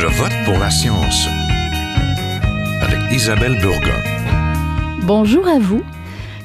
Je 0.00 0.06
vote 0.06 0.30
pour 0.44 0.56
la 0.60 0.70
science 0.70 1.26
avec 2.80 3.00
Isabelle 3.10 3.58
Burgon. 3.60 4.00
Bonjour 5.02 5.48
à 5.48 5.58
vous. 5.58 5.82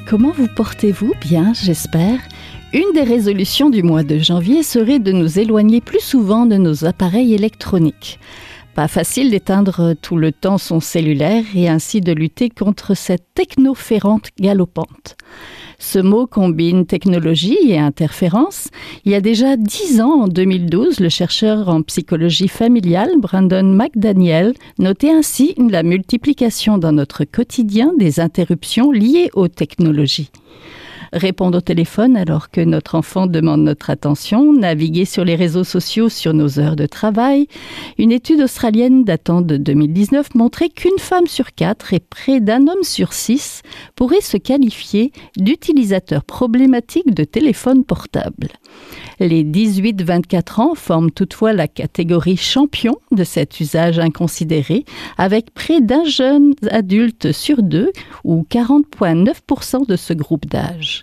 Comment 0.08 0.32
vous 0.32 0.48
portez-vous? 0.48 1.14
Bien, 1.22 1.54
j'espère. 1.54 2.18
Une 2.74 2.92
des 2.96 3.04
résolutions 3.04 3.70
du 3.70 3.84
mois 3.84 4.02
de 4.02 4.18
janvier 4.18 4.64
serait 4.64 4.98
de 4.98 5.12
nous 5.12 5.38
éloigner 5.38 5.82
plus 5.82 6.00
souvent 6.00 6.48
de 6.48 6.56
nos 6.56 6.84
appareils 6.86 7.36
électroniques. 7.36 8.20
Pas 8.74 8.88
facile 8.88 9.30
d'éteindre 9.30 9.94
tout 10.02 10.18
le 10.18 10.32
temps 10.32 10.58
son 10.58 10.80
cellulaire 10.80 11.44
et 11.54 11.70
ainsi 11.70 12.02
de 12.02 12.12
lutter 12.12 12.50
contre 12.50 12.96
cette 12.96 13.36
technoférante 13.36 14.30
galopante. 14.40 15.16
Ce 15.86 16.00
mot 16.00 16.28
combine 16.28 16.86
technologie 16.86 17.58
et 17.68 17.78
interférence. 17.78 18.70
Il 19.04 19.12
y 19.12 19.16
a 19.16 19.22
déjà 19.22 19.58
dix 19.58 20.00
ans, 20.00 20.22
en 20.22 20.28
2012, 20.30 21.02
le 21.02 21.10
chercheur 21.10 21.68
en 21.68 21.82
psychologie 21.82 22.48
familiale 22.48 23.12
Brandon 23.20 23.66
McDaniel 23.66 24.54
notait 24.80 25.12
ainsi 25.12 25.54
la 25.58 25.84
multiplication 25.84 26.78
dans 26.78 26.94
notre 26.94 27.26
quotidien 27.26 27.92
des 28.00 28.22
interruptions 28.22 28.92
liées 28.92 29.30
aux 29.34 29.50
technologies 29.50 30.32
répondre 31.14 31.60
au 31.60 31.62
téléphone 31.62 32.18
alors 32.18 32.50
que 32.50 32.62
notre 32.62 32.96
enfant 32.96 33.28
demande 33.28 33.62
notre 33.62 33.90
attention, 33.90 34.52
naviguer 34.52 35.06
sur 35.06 35.24
les 35.24 35.36
réseaux 35.36 35.64
sociaux 35.64 36.10
sur 36.10 36.34
nos 36.34 36.60
heures 36.60 36.76
de 36.76 36.86
travail. 36.86 37.48
Une 37.98 38.12
étude 38.12 38.42
australienne 38.42 39.04
datant 39.04 39.42
de 39.42 39.58
2019 39.58 40.36
montrait 40.36 40.70
qu'une 40.70 40.98
femme 41.00 41.28
sur 41.28 41.54
quatre 41.54 41.94
et 41.94 42.00
près 42.00 42.40
d'un 42.40 42.68
homme 42.68 42.84
sur 42.84 43.14
six 43.14 43.62
pourrait 43.96 44.22
se 44.22 44.38
qualifier 44.38 45.12
d'utilisateur 45.38 46.24
problématique 46.24 47.14
de 47.14 47.24
téléphone 47.24 47.84
portable. 47.84 48.50
Les 49.20 49.44
18-24 49.44 50.62
ans 50.62 50.76
forment 50.76 51.12
toutefois 51.12 51.54
la 51.54 51.68
catégorie 51.68 52.38
champion 52.38 52.96
de 53.12 53.24
cet 53.24 53.60
usage 53.60 54.00
inconsidéré, 54.00 54.86
avec 55.18 55.54
près 55.54 55.82
d'un 55.82 56.04
jeune 56.04 56.54
adulte 56.72 57.32
sur 57.32 57.62
deux, 57.62 57.92
ou 58.24 58.46
40,9% 58.50 59.88
de 59.88 59.96
ce 59.96 60.14
groupe 60.14 60.48
d'âge. 60.48 61.03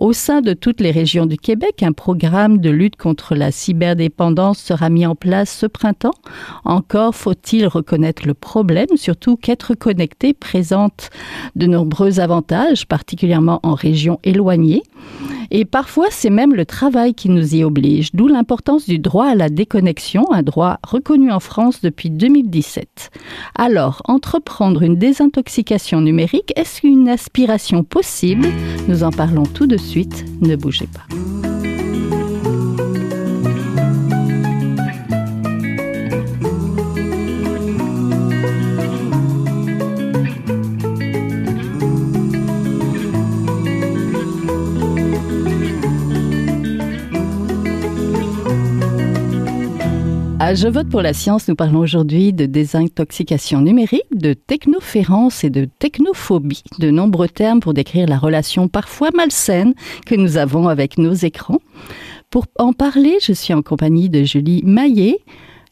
Au 0.00 0.14
sein 0.14 0.40
de 0.40 0.54
toutes 0.54 0.80
les 0.80 0.92
régions 0.92 1.26
du 1.26 1.36
Québec, 1.36 1.82
un 1.82 1.92
programme 1.92 2.56
de 2.56 2.70
lutte 2.70 2.96
contre 2.96 3.34
la 3.34 3.52
cyberdépendance 3.52 4.58
sera 4.58 4.88
mis 4.88 5.04
en 5.04 5.14
place 5.14 5.54
ce 5.54 5.66
printemps. 5.66 6.14
Encore 6.64 7.14
faut-il 7.14 7.66
reconnaître 7.66 8.26
le 8.26 8.32
problème, 8.32 8.86
surtout 8.96 9.36
qu'être 9.36 9.74
connecté 9.74 10.32
présente 10.32 11.10
de 11.54 11.66
nombreux 11.66 12.18
avantages, 12.18 12.86
particulièrement 12.86 13.60
en 13.62 13.74
régions 13.74 14.18
éloignées. 14.24 14.82
Et 15.50 15.64
parfois, 15.64 16.06
c'est 16.10 16.30
même 16.30 16.54
le 16.54 16.64
travail 16.64 17.12
qui 17.12 17.28
nous 17.28 17.56
y 17.56 17.64
oblige, 17.64 18.14
d'où 18.14 18.28
l'importance 18.28 18.86
du 18.86 19.00
droit 19.00 19.26
à 19.26 19.34
la 19.34 19.48
déconnexion, 19.48 20.32
un 20.32 20.42
droit 20.42 20.78
reconnu 20.86 21.32
en 21.32 21.40
France 21.40 21.80
depuis 21.82 22.08
2017. 22.08 23.10
Alors, 23.56 24.00
entreprendre 24.04 24.82
une 24.82 24.96
désintoxication 24.96 26.00
numérique, 26.00 26.52
est-ce 26.54 26.86
une 26.86 27.08
aspiration 27.08 27.82
possible? 27.82 28.46
Nous 28.86 29.02
en 29.02 29.10
parlons 29.10 29.42
tout 29.42 29.66
de 29.66 29.76
suite, 29.76 29.89
ne 30.40 30.56
bougez 30.56 30.86
pas. 30.86 31.49
Je 50.52 50.66
vote 50.66 50.88
pour 50.88 51.00
la 51.00 51.12
science, 51.12 51.46
nous 51.46 51.54
parlons 51.54 51.78
aujourd'hui 51.78 52.32
de 52.32 52.44
désintoxication 52.44 53.60
numérique, 53.60 54.02
de 54.12 54.32
technoférence 54.32 55.44
et 55.44 55.50
de 55.50 55.68
technophobie, 55.78 56.64
de 56.80 56.90
nombreux 56.90 57.28
termes 57.28 57.60
pour 57.60 57.72
décrire 57.72 58.08
la 58.08 58.18
relation 58.18 58.66
parfois 58.66 59.10
malsaine 59.14 59.74
que 60.06 60.16
nous 60.16 60.38
avons 60.38 60.66
avec 60.66 60.98
nos 60.98 61.12
écrans. 61.12 61.60
Pour 62.30 62.46
en 62.58 62.72
parler, 62.72 63.18
je 63.22 63.32
suis 63.32 63.54
en 63.54 63.62
compagnie 63.62 64.10
de 64.10 64.24
Julie 64.24 64.62
Maillet, 64.64 65.20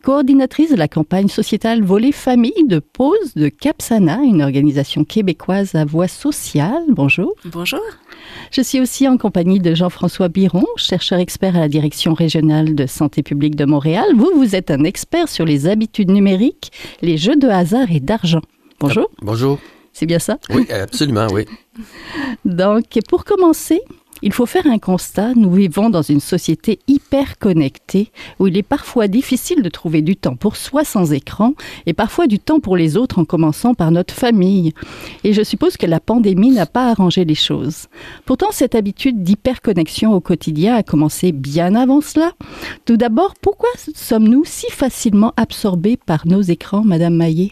coordinatrice 0.03 0.70
de 0.70 0.76
la 0.76 0.88
campagne 0.88 1.28
sociétale 1.28 1.82
Volet 1.82 2.12
Famille 2.12 2.64
de 2.66 2.78
Pause 2.78 3.34
de 3.34 3.48
Capsana, 3.48 4.20
une 4.22 4.42
organisation 4.42 5.04
québécoise 5.04 5.75
à 5.75 5.84
voix 5.84 6.09
sociale. 6.09 6.84
Bonjour. 6.88 7.34
Bonjour. 7.44 7.81
Je 8.50 8.62
suis 8.62 8.81
aussi 8.81 9.08
en 9.08 9.16
compagnie 9.16 9.60
de 9.60 9.75
Jean-François 9.75 10.28
Biron, 10.28 10.64
chercheur 10.76 11.19
expert 11.19 11.56
à 11.56 11.60
la 11.60 11.69
Direction 11.69 12.14
régionale 12.14 12.75
de 12.75 12.87
santé 12.87 13.22
publique 13.22 13.56
de 13.56 13.64
Montréal. 13.64 14.06
Vous, 14.16 14.31
vous 14.34 14.54
êtes 14.54 14.70
un 14.70 14.84
expert 14.84 15.28
sur 15.28 15.44
les 15.44 15.66
habitudes 15.66 16.10
numériques, 16.10 16.70
les 17.03 17.16
jeux 17.16 17.37
de 17.37 17.48
hasard 17.48 17.91
et 17.91 18.00
d'argent. 18.00 18.42
Bonjour. 18.81 19.08
Ah, 19.10 19.22
bonjour. 19.22 19.58
C'est 19.92 20.06
bien 20.06 20.20
ça? 20.20 20.38
Oui, 20.50 20.70
absolument, 20.70 21.26
oui. 21.32 21.44
Donc, 22.44 22.84
pour 23.08 23.25
commencer, 23.25 23.81
il 24.23 24.33
faut 24.33 24.47
faire 24.47 24.67
un 24.67 24.79
constat, 24.79 25.34
nous 25.34 25.53
vivons 25.53 25.91
dans 25.91 26.03
une 26.03 26.21
société 26.21 26.79
hyper 26.89 27.39
connectée 27.39 28.11
où 28.39 28.47
il 28.47 28.56
est 28.56 28.62
parfois 28.62 29.09
difficile 29.09 29.62
de 29.62 29.69
trouver 29.69 30.03
du 30.03 30.17
temps 30.17 30.37
pour 30.37 30.56
soi 30.56 30.84
sans 30.84 31.12
écran 31.12 31.55
et 31.87 31.93
parfois 31.93 32.27
du 32.27 32.39
temps 32.39 32.61
pour 32.61 32.77
les 32.77 32.97
autres 32.97 33.19
en 33.19 33.25
commençant 33.25 33.75
par 33.75 33.91
notre 33.91 34.15
famille. 34.15 34.73
Et 35.25 35.33
je 35.33 35.43
suppose 35.43 35.77
que 35.77 35.87
la 35.87 36.01
pandémie 36.01 36.51
n'a 36.51 36.67
pas 36.67 36.91
arrangé 36.91 37.25
les 37.25 37.34
choses. 37.34 37.87
Pourtant, 38.25 38.49
cette 38.51 38.75
habitude 38.75 39.23
d'hyperconnexion 39.23 40.12
au 40.12 40.21
quotidien 40.21 40.75
a 40.77 40.83
commencé 40.83 41.33
bien 41.33 41.75
avant 41.75 42.00
cela. 42.00 42.33
Tout 42.85 42.97
d'abord, 42.97 43.35
pourquoi 43.41 43.71
sommes-nous 43.95 44.45
si 44.45 44.71
facilement 44.71 45.33
absorbés 45.37 45.97
par 45.97 46.27
nos 46.27 46.43
écrans, 46.43 46.83
Madame 46.85 47.15
Maillet? 47.15 47.50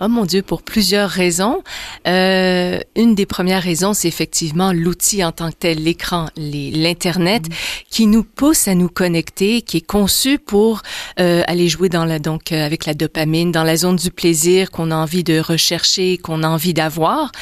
Oh 0.00 0.08
mon 0.08 0.24
Dieu, 0.24 0.42
pour 0.42 0.62
plusieurs 0.62 1.10
raisons. 1.10 1.62
Euh, 2.06 2.78
une 2.94 3.14
des 3.14 3.26
premières 3.26 3.62
raisons, 3.62 3.94
c'est 3.94 4.08
effectivement 4.08 4.72
l'outil 4.72 5.24
en 5.24 5.32
tant 5.32 5.50
que 5.50 5.56
tel, 5.56 5.82
l'écran, 5.96 6.28
l'internet, 6.36 7.44
qui 7.90 8.06
nous 8.06 8.22
pousse 8.22 8.68
à 8.68 8.74
nous 8.74 8.88
connecter, 8.88 9.62
qui 9.62 9.78
est 9.78 9.86
conçu 9.86 10.38
pour 10.38 10.82
euh, 11.18 11.42
aller 11.46 11.68
jouer 11.68 11.88
dans 11.88 12.04
la 12.04 12.18
donc 12.18 12.52
euh, 12.52 12.64
avec 12.64 12.84
la 12.84 12.94
dopamine, 12.94 13.50
dans 13.50 13.64
la 13.64 13.76
zone 13.76 13.96
du 13.96 14.10
plaisir 14.10 14.70
qu'on 14.70 14.90
a 14.90 14.96
envie 14.96 15.24
de 15.24 15.40
rechercher, 15.40 16.18
qu'on 16.18 16.42
a 16.42 16.48
envie 16.48 16.74
d'avoir. 16.74 17.32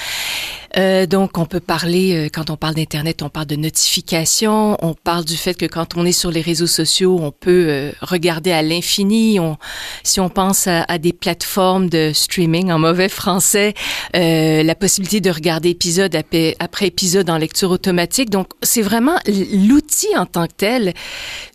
Euh, 0.77 1.07
donc, 1.07 1.39
on 1.39 1.47
peut 1.47 1.61
parler, 1.61 2.15
euh, 2.15 2.29
quand 2.33 2.51
on 2.51 2.57
parle 2.57 2.75
d'Internet, 2.75 3.23
on 3.23 3.29
parle 3.29 3.47
de 3.47 3.57
notifications, 3.57 4.77
on 4.83 4.95
parle 4.95 5.25
du 5.25 5.37
fait 5.37 5.55
que 5.55 5.67
quand 5.67 5.97
on 5.97 6.05
est 6.05 6.13
sur 6.13 6.31
les 6.31 6.41
réseaux 6.41 6.67
sociaux, 6.67 7.19
on 7.21 7.31
peut 7.31 7.67
euh, 7.69 7.93
regarder 8.01 8.51
à 8.51 8.63
l'infini. 8.63 9.39
On, 9.39 9.57
si 10.03 10.21
on 10.21 10.29
pense 10.29 10.67
à, 10.67 10.83
à, 10.89 10.99
des 10.99 11.13
plateformes 11.13 11.89
de 11.89 12.11
streaming 12.13 12.73
en 12.73 12.79
mauvais 12.79 13.09
français, 13.09 13.75
euh, 14.17 14.63
la 14.63 14.75
possibilité 14.75 15.21
de 15.21 15.31
regarder 15.31 15.71
épisode 15.71 16.17
après, 16.17 16.57
après 16.59 16.87
épisode 16.87 17.31
en 17.31 17.39
lecture 17.39 17.71
automatique. 17.71 18.31
Donc, 18.31 18.49
c'est 18.63 18.83
vraiment 18.83 19.17
l'outil 19.27 20.17
en 20.17 20.27
tant 20.27 20.47
que 20.47 20.55
tel 20.57 20.95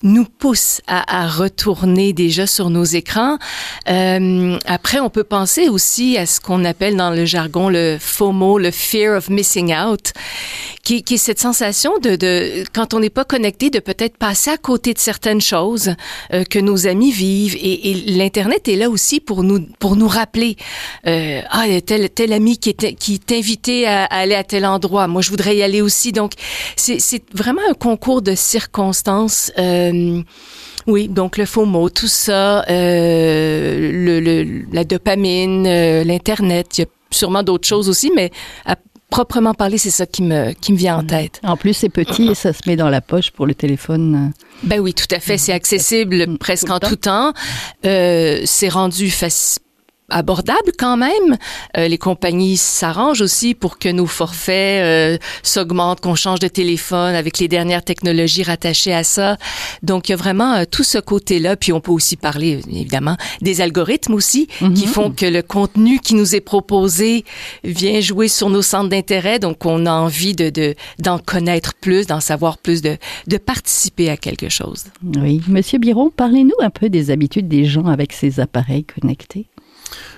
nous 0.02 0.26
pousse 0.26 0.82
à, 0.88 1.24
à 1.24 1.28
retourner 1.28 2.14
déjà 2.14 2.48
sur 2.48 2.70
nos 2.70 2.86
écrans. 2.86 3.38
après, 3.86 5.00
on 5.00 5.10
peut 5.10 5.24
penser 5.24 5.68
aussi 5.68 6.18
à 6.18 6.26
ce 6.26 6.40
qu'on 6.40 6.64
appelle 6.64 6.96
dans 6.96 7.12
le 7.12 7.26
jargon 7.26 7.70
le 7.70 7.98
FOMO, 8.00 8.58
le 8.58 8.72
fear 8.72 9.09
of 9.16 9.30
missing 9.30 9.74
out, 9.74 10.14
qui, 10.84 11.04
qui 11.04 11.16
est 11.16 11.18
cette 11.18 11.40
sensation 11.40 11.98
de, 12.00 12.16
de 12.16 12.64
quand 12.74 12.94
on 12.94 13.00
n'est 13.00 13.10
pas 13.10 13.26
connecté, 13.26 13.70
de 13.70 13.80
peut-être 13.80 14.18
passer 14.18 14.52
à 14.52 14.58
côté 14.58 14.94
de 14.94 15.00
certaines 15.00 15.42
choses 15.42 15.96
euh, 16.34 16.44
que 16.44 16.60
nos 16.60 16.88
amis 16.88 17.12
vivent. 17.12 17.56
Et, 17.56 17.92
et 17.92 17.94
l'internet 18.18 18.68
est 18.68 18.76
là 18.76 18.90
aussi 18.90 19.20
pour 19.20 19.44
nous 19.44 19.60
pour 19.80 19.96
nous 19.96 20.08
rappeler 20.08 20.56
euh, 21.08 21.42
ah 21.50 21.66
tel 21.86 22.10
tel 22.10 22.34
ami 22.34 22.58
qui 22.58 22.70
est 22.70 22.94
qui 22.94 23.20
t'invitait 23.20 23.86
à, 23.86 24.06
à, 24.06 24.20
aller 24.20 24.36
à 24.36 24.44
tel 24.44 24.66
endroit. 24.66 25.08
Moi, 25.08 25.22
je 25.22 25.30
voudrais 25.30 25.56
y 25.56 25.64
aller 25.64 25.82
aussi. 25.82 26.12
Donc, 26.12 26.34
c'est 26.76 27.24
vraiment 27.34 27.62
un 27.70 27.74
concours 27.74 28.22
de 28.22 28.36
circonstances. 28.36 29.52
Euh, 29.58 30.22
oui, 30.88 31.08
donc 31.08 31.38
le 31.38 31.46
faux 31.46 31.66
mot, 31.66 31.90
tout 31.90 32.08
ça, 32.08 32.66
euh, 32.70 33.92
le, 33.92 34.66
la 34.74 34.84
dopamine, 34.84 35.64
l'internet, 36.04 36.78
il 36.78 36.82
y 36.82 36.84
a 36.86 36.88
sûrement 37.12 37.44
d'autres 37.44 37.68
choses 37.68 37.90
aussi, 37.90 38.12
mais 38.16 38.32
à 38.66 38.76
proprement 39.10 39.54
parler, 39.54 39.78
c'est 39.78 39.90
ça 39.90 40.06
qui 40.06 40.24
me, 40.24 40.54
qui 40.54 40.74
me 40.74 40.78
vient 40.78 40.98
en 40.98 41.04
tête. 41.04 41.40
En 41.44 41.58
plus, 41.58 41.74
c'est 41.74 41.90
petit 41.90 42.28
et 42.30 42.36
ça 42.36 42.54
se 42.54 42.62
met 42.68 42.76
dans 42.76 42.90
la 42.90 43.02
poche 43.02 43.32
pour 43.32 43.46
le 43.46 43.56
téléphone. 43.56 44.32
Ben 44.64 44.80
oui, 44.80 44.94
tout 44.94 45.08
à 45.12 45.20
fait. 45.20 45.38
C'est 45.38 45.54
accessible 45.54 46.38
presque 46.38 46.70
en 46.70 46.80
tout 46.80 46.96
temps. 46.96 47.34
Euh, 47.86 48.42
c'est 48.46 48.70
rendu 48.70 49.10
facile 49.10 49.62
abordable 50.10 50.72
quand 50.78 50.98
même. 50.98 51.38
Euh, 51.78 51.88
les 51.88 51.98
compagnies 51.98 52.58
s'arrangent 52.58 53.22
aussi 53.22 53.54
pour 53.56 53.78
que 53.80 53.90
nos 53.90 54.06
forfaits 54.06 54.84
euh, 54.84 55.18
s'augmentent, 55.44 56.02
qu'on 56.02 56.16
change 56.16 56.40
de 56.40 56.48
téléphone 56.48 57.16
avec 57.16 57.40
les 57.40 57.48
dernières 57.48 57.84
technologies 57.84 58.44
rattachées 58.44 58.94
à 58.94 59.04
ça. 59.04 59.38
Donc 59.84 60.10
il 60.10 60.12
y 60.12 60.14
a 60.14 60.18
vraiment 60.18 60.54
euh, 60.54 60.64
tout 60.70 60.84
ce 60.84 60.98
côté-là. 60.98 61.56
Puis 61.56 61.74
on 61.74 61.82
peut 61.82 61.92
aussi 61.92 62.16
parler 62.16 62.62
évidemment 62.70 63.18
des 63.42 63.62
algorithmes 63.62 64.14
aussi 64.14 64.48
qui 64.58 64.66
Mhm. 64.66 64.78
font 64.88 65.12
que 65.12 65.26
le 65.26 65.42
contenu 65.42 66.00
qui 66.00 66.16
nous 66.16 66.36
est 66.36 66.42
proposé 66.42 67.26
vient 67.64 68.00
jouer 68.02 68.28
sur 68.28 68.50
nos 68.50 68.62
centres 68.62 68.90
d'intérêt. 68.90 69.40
Donc 69.40 69.66
on 69.66 69.86
a 69.86 69.92
envie 69.92 70.36
de 70.36 70.50
de- 70.50 70.76
d'en 71.00 71.20
connaître 71.20 71.74
plus, 71.76 72.08
d'en 72.08 72.20
savoir 72.20 72.58
plus, 72.58 72.82
de 72.82 72.98
de 73.28 73.38
participer 73.38 74.10
à 74.10 74.18
quelque 74.18 74.50
chose. 74.50 74.86
Oui. 75.04 75.42
Monsieur 75.48 75.80
Biron, 75.80 76.10
parlez-nous 76.16 76.56
un 76.62 76.70
peu 76.70 76.90
des 76.90 77.12
habitudes 77.12 77.48
des 77.48 77.66
gens 77.66 77.86
avec 77.86 78.14
ces 78.14 78.40
appareils 78.40 78.86
connectés. 78.86 79.46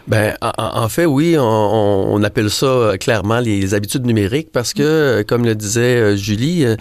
Ben, 0.08 0.36
en, 0.42 0.52
en 0.58 0.90
fait, 0.90 1.06
oui, 1.06 1.36
on, 1.38 1.44
on- 1.44 2.24
appelle 2.24 2.50
ça 2.50 2.66
euh, 2.66 2.98
clairement 2.98 3.40
les 3.40 3.74
habitudes 3.74 4.06
numériques 4.06 4.52
parce 4.52 4.74
que, 4.74 4.82
euh, 4.84 5.24
comme 5.24 5.46
le 5.46 5.56
disait 5.56 5.98
euh, 5.98 6.16
Julie, 6.16 6.66
euh, 6.66 6.76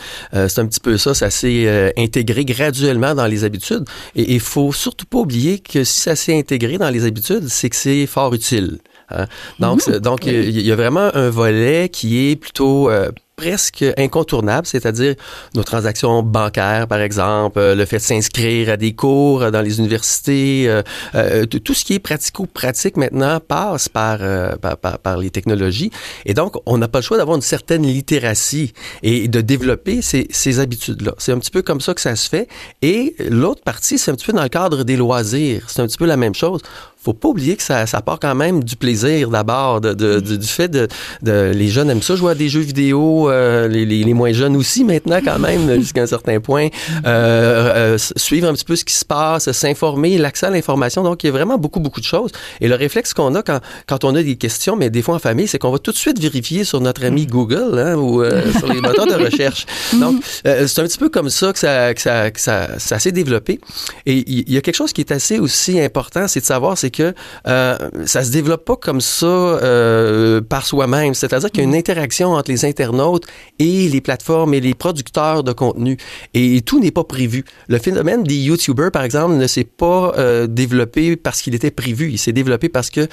c'est 0.49 0.61
un 0.61 0.67
petit 0.67 0.81
peu 0.81 0.97
ça, 0.99 1.15
ça 1.15 1.31
s'est 1.31 1.65
euh, 1.67 1.91
intégré 1.97 2.45
graduellement 2.45 3.15
dans 3.15 3.27
les 3.27 3.45
habitudes. 3.45 3.85
Et 4.17 4.33
il 4.35 4.41
faut 4.41 4.73
surtout 4.73 5.07
pas 5.07 5.19
oublier 5.19 5.59
que 5.59 5.85
si 5.85 6.01
ça 6.01 6.17
s'est 6.17 6.37
intégré 6.39 6.79
dans 6.79 6.91
les 6.91 7.05
habitudes, 7.05 7.49
c'est 7.49 7.71
que 7.71 7.77
c'est 7.77 8.07
fort 8.07 8.33
utile. 8.35 8.79
hein. 9.11 9.27
Donc, 9.59 9.81
c'est- 9.83 10.01
donc 10.01 10.27
il 10.27 10.61
y 10.61 10.73
a 10.73 10.77
vraiment 10.77 11.11
un 11.15 11.31
volet 11.31 11.89
qui 11.89 12.31
est 12.31 12.37
plutôt 12.37 12.91
euh, 12.91 13.11
presque 13.41 13.85
incontournable, 13.97 14.67
c'est-à-dire 14.67 15.15
nos 15.55 15.65
transactions 15.65 16.23
bancaires, 16.23 16.87
par 16.87 17.01
exemple, 17.01 17.59
euh, 17.59 17.75
le 17.75 17.87
fait 17.87 17.97
de 17.97 18.03
s'inscrire 18.03 18.69
à 18.69 18.77
des 18.77 18.93
cours 18.93 19.43
euh, 19.43 19.51
dans 19.51 19.63
les 19.63 19.79
universités, 19.79 20.67
euh, 20.69 21.47
tout 21.47 21.73
ce 21.73 21.87
qui 21.87 21.95
est 21.95 21.99
pratico-pratique 21.99 22.99
maintenant 22.99 23.41
passe 23.41 23.89
par, 23.89 24.19
par, 24.61 24.77
par, 24.77 24.99
par 24.99 25.17
les 25.17 25.31
technologies. 25.31 25.91
Et 26.27 26.35
donc, 26.35 26.57
on 26.67 26.77
n'a 26.77 26.89
pas 26.89 26.99
le 26.99 27.03
choix 27.03 27.17
d'avoir 27.17 27.37
une 27.37 27.43
certaine 27.43 27.87
littératie 27.87 28.75
et 29.03 29.27
de 29.29 29.41
développer 29.41 30.03
ces, 30.03 30.27
ces 30.31 30.61
habitudes-là. 30.61 31.15
C'est 31.17 31.33
un 31.33 31.39
petit 31.39 31.51
peu 31.51 31.63
comme 31.63 31.81
ça 31.81 31.95
que 31.95 32.01
ça 32.03 32.17
se 32.17 32.29
fait. 32.29 32.47
Et 32.83 33.15
l'autre 33.19 33.63
partie, 33.63 33.97
c'est 33.97 34.11
un 34.11 34.15
petit 34.17 34.27
peu 34.27 34.33
dans 34.35 34.43
le 34.43 34.51
cadre 34.51 34.85
des 34.85 34.97
loisirs. 34.97 35.65
C'est 35.69 35.81
un 35.81 35.87
petit 35.87 35.99
peu 35.99 36.07
la 36.07 36.19
même 36.19 36.35
chose 36.35 36.61
faut 37.03 37.15
pas 37.15 37.29
oublier 37.29 37.57
que 37.57 37.63
ça, 37.63 37.87
ça 37.87 38.03
part 38.03 38.19
quand 38.21 38.35
même 38.35 38.63
du 38.63 38.77
plaisir 38.77 39.31
d'abord, 39.31 39.81
de, 39.81 39.95
de- 39.95 40.21
du, 40.21 40.37
du 40.39 40.47
fait 40.47 40.69
de, 40.69 40.87
de 41.23 41.51
les 41.55 41.69
jeunes 41.69 41.89
aiment 41.91 42.03
ça 42.03 42.15
jouer 42.15 42.33
à 42.33 42.35
des 42.35 42.49
jeux 42.51 42.61
vidéo, 42.61 43.31
euh, 43.31 43.69
les, 43.69 43.87
les, 43.87 44.05
les 44.05 44.15
moins 44.15 44.33
jeunes 44.33 44.55
aussi 44.57 44.85
maintenant 44.85 45.21
quand 45.25 45.39
même 45.39 45.75
jusqu'à 45.81 46.03
un 46.03 46.07
certain 46.07 46.41
point, 46.41 46.69
euh, 47.07 47.95
euh, 47.95 47.99
suivre 48.17 48.49
un 48.49 48.53
petit 48.53 48.65
peu 48.65 48.77
ce 48.77 48.85
qui 48.85 48.95
se 48.95 49.05
passe, 49.05 49.51
s'informer, 49.53 50.19
l'accès 50.19 50.47
à 50.47 50.51
l'information. 50.51 51.03
Donc 51.03 51.23
il 51.25 51.27
y 51.27 51.31
a 51.31 51.33
vraiment 51.33 51.57
beaucoup 51.59 51.81
beaucoup 51.81 52.01
de 52.01 52.05
choses. 52.07 52.31
Et 52.61 52.69
le 52.69 52.75
réflexe 52.75 53.15
qu'on 53.15 53.35
a 53.35 53.43
quand, 53.43 53.61
quand 53.87 54.05
on 54.05 54.15
a 54.15 54.23
des 54.23 54.37
questions, 54.37 54.77
mais 54.77 54.91
des 54.91 55.03
fois 55.03 55.15
en 55.15 55.19
famille, 55.19 55.49
c'est 55.49 55.59
qu'on 55.59 55.71
va 55.71 55.79
tout 55.79 55.93
de 55.93 55.97
suite 55.97 56.21
vérifier 56.21 56.65
sur 56.65 56.81
notre 56.81 57.05
ami 57.05 57.27
Google 57.27 57.79
hein, 57.79 57.95
ou 57.95 58.23
euh, 58.23 58.43
sur 58.59 58.71
les 58.73 58.81
moteurs 58.81 59.07
de 59.07 59.15
recherche. 59.15 59.65
Donc 59.95 60.23
euh, 60.47 60.67
c'est 60.67 60.81
un 60.81 60.85
petit 60.85 60.99
peu 60.99 61.09
comme 61.09 61.31
ça 61.31 61.53
que 61.53 61.59
ça 61.59 61.95
que 61.95 62.01
ça 62.01 62.31
que 62.31 62.41
ça, 62.41 62.79
ça 62.79 62.99
s'est 62.99 63.13
développé. 63.13 63.59
Et 64.07 64.17
il 64.31 64.45
il 64.51 64.55
y 64.55 64.59
a 64.59 64.61
quelque 64.61 64.77
chose 64.77 64.93
qui 64.93 65.01
est 65.01 65.13
assez 65.13 65.39
aussi 65.39 65.81
important, 65.81 66.27
c'est 66.29 66.41
de 66.41 66.45
savoir, 66.45 66.77
c'est 66.77 66.90
que 66.91 67.15
euh, 67.47 67.77
ça 68.07 68.23
se 68.25 68.31
développe 68.31 68.65
pas 68.65 68.77
comme 68.77 69.01
ça 69.01 69.27
euh, 69.27 70.41
par 70.41 70.67
soi-même. 70.67 71.15
C'est-à-dire 71.15 71.51
qu'il 71.51 71.61
y 71.63 71.65
a 71.65 71.69
une 71.69 71.75
interaction 71.75 72.33
entre 72.33 72.51
les 72.51 72.65
internautes 72.65 73.25
et 73.59 73.89
les 73.89 74.01
plateformes 74.01 74.55
et 74.55 74.61
les 74.61 74.75
producteurs 74.75 75.43
de 75.45 75.53
contenu. 75.53 75.97
Et 76.35 76.61
tout 76.63 76.81
n'est 76.81 76.91
pas 76.91 77.05
prévu. 77.05 77.45
Le 77.69 77.79
phénomène 77.79 78.23
des 78.25 78.37
YouTubers, 78.37 78.91
par 78.91 79.03
exemple, 79.05 79.35
ne 79.35 79.47
s'est 79.47 79.65
pas 79.65 80.13
euh, 80.19 80.47
développé 80.47 81.17
parce 81.17 81.43
qu'il 81.43 81.55
était 81.55 81.71
prévu. 81.71 82.11
Il 82.11 82.19
s'est 82.19 82.33
développé 82.33 82.69
parce 82.69 82.91
que 82.91 83.09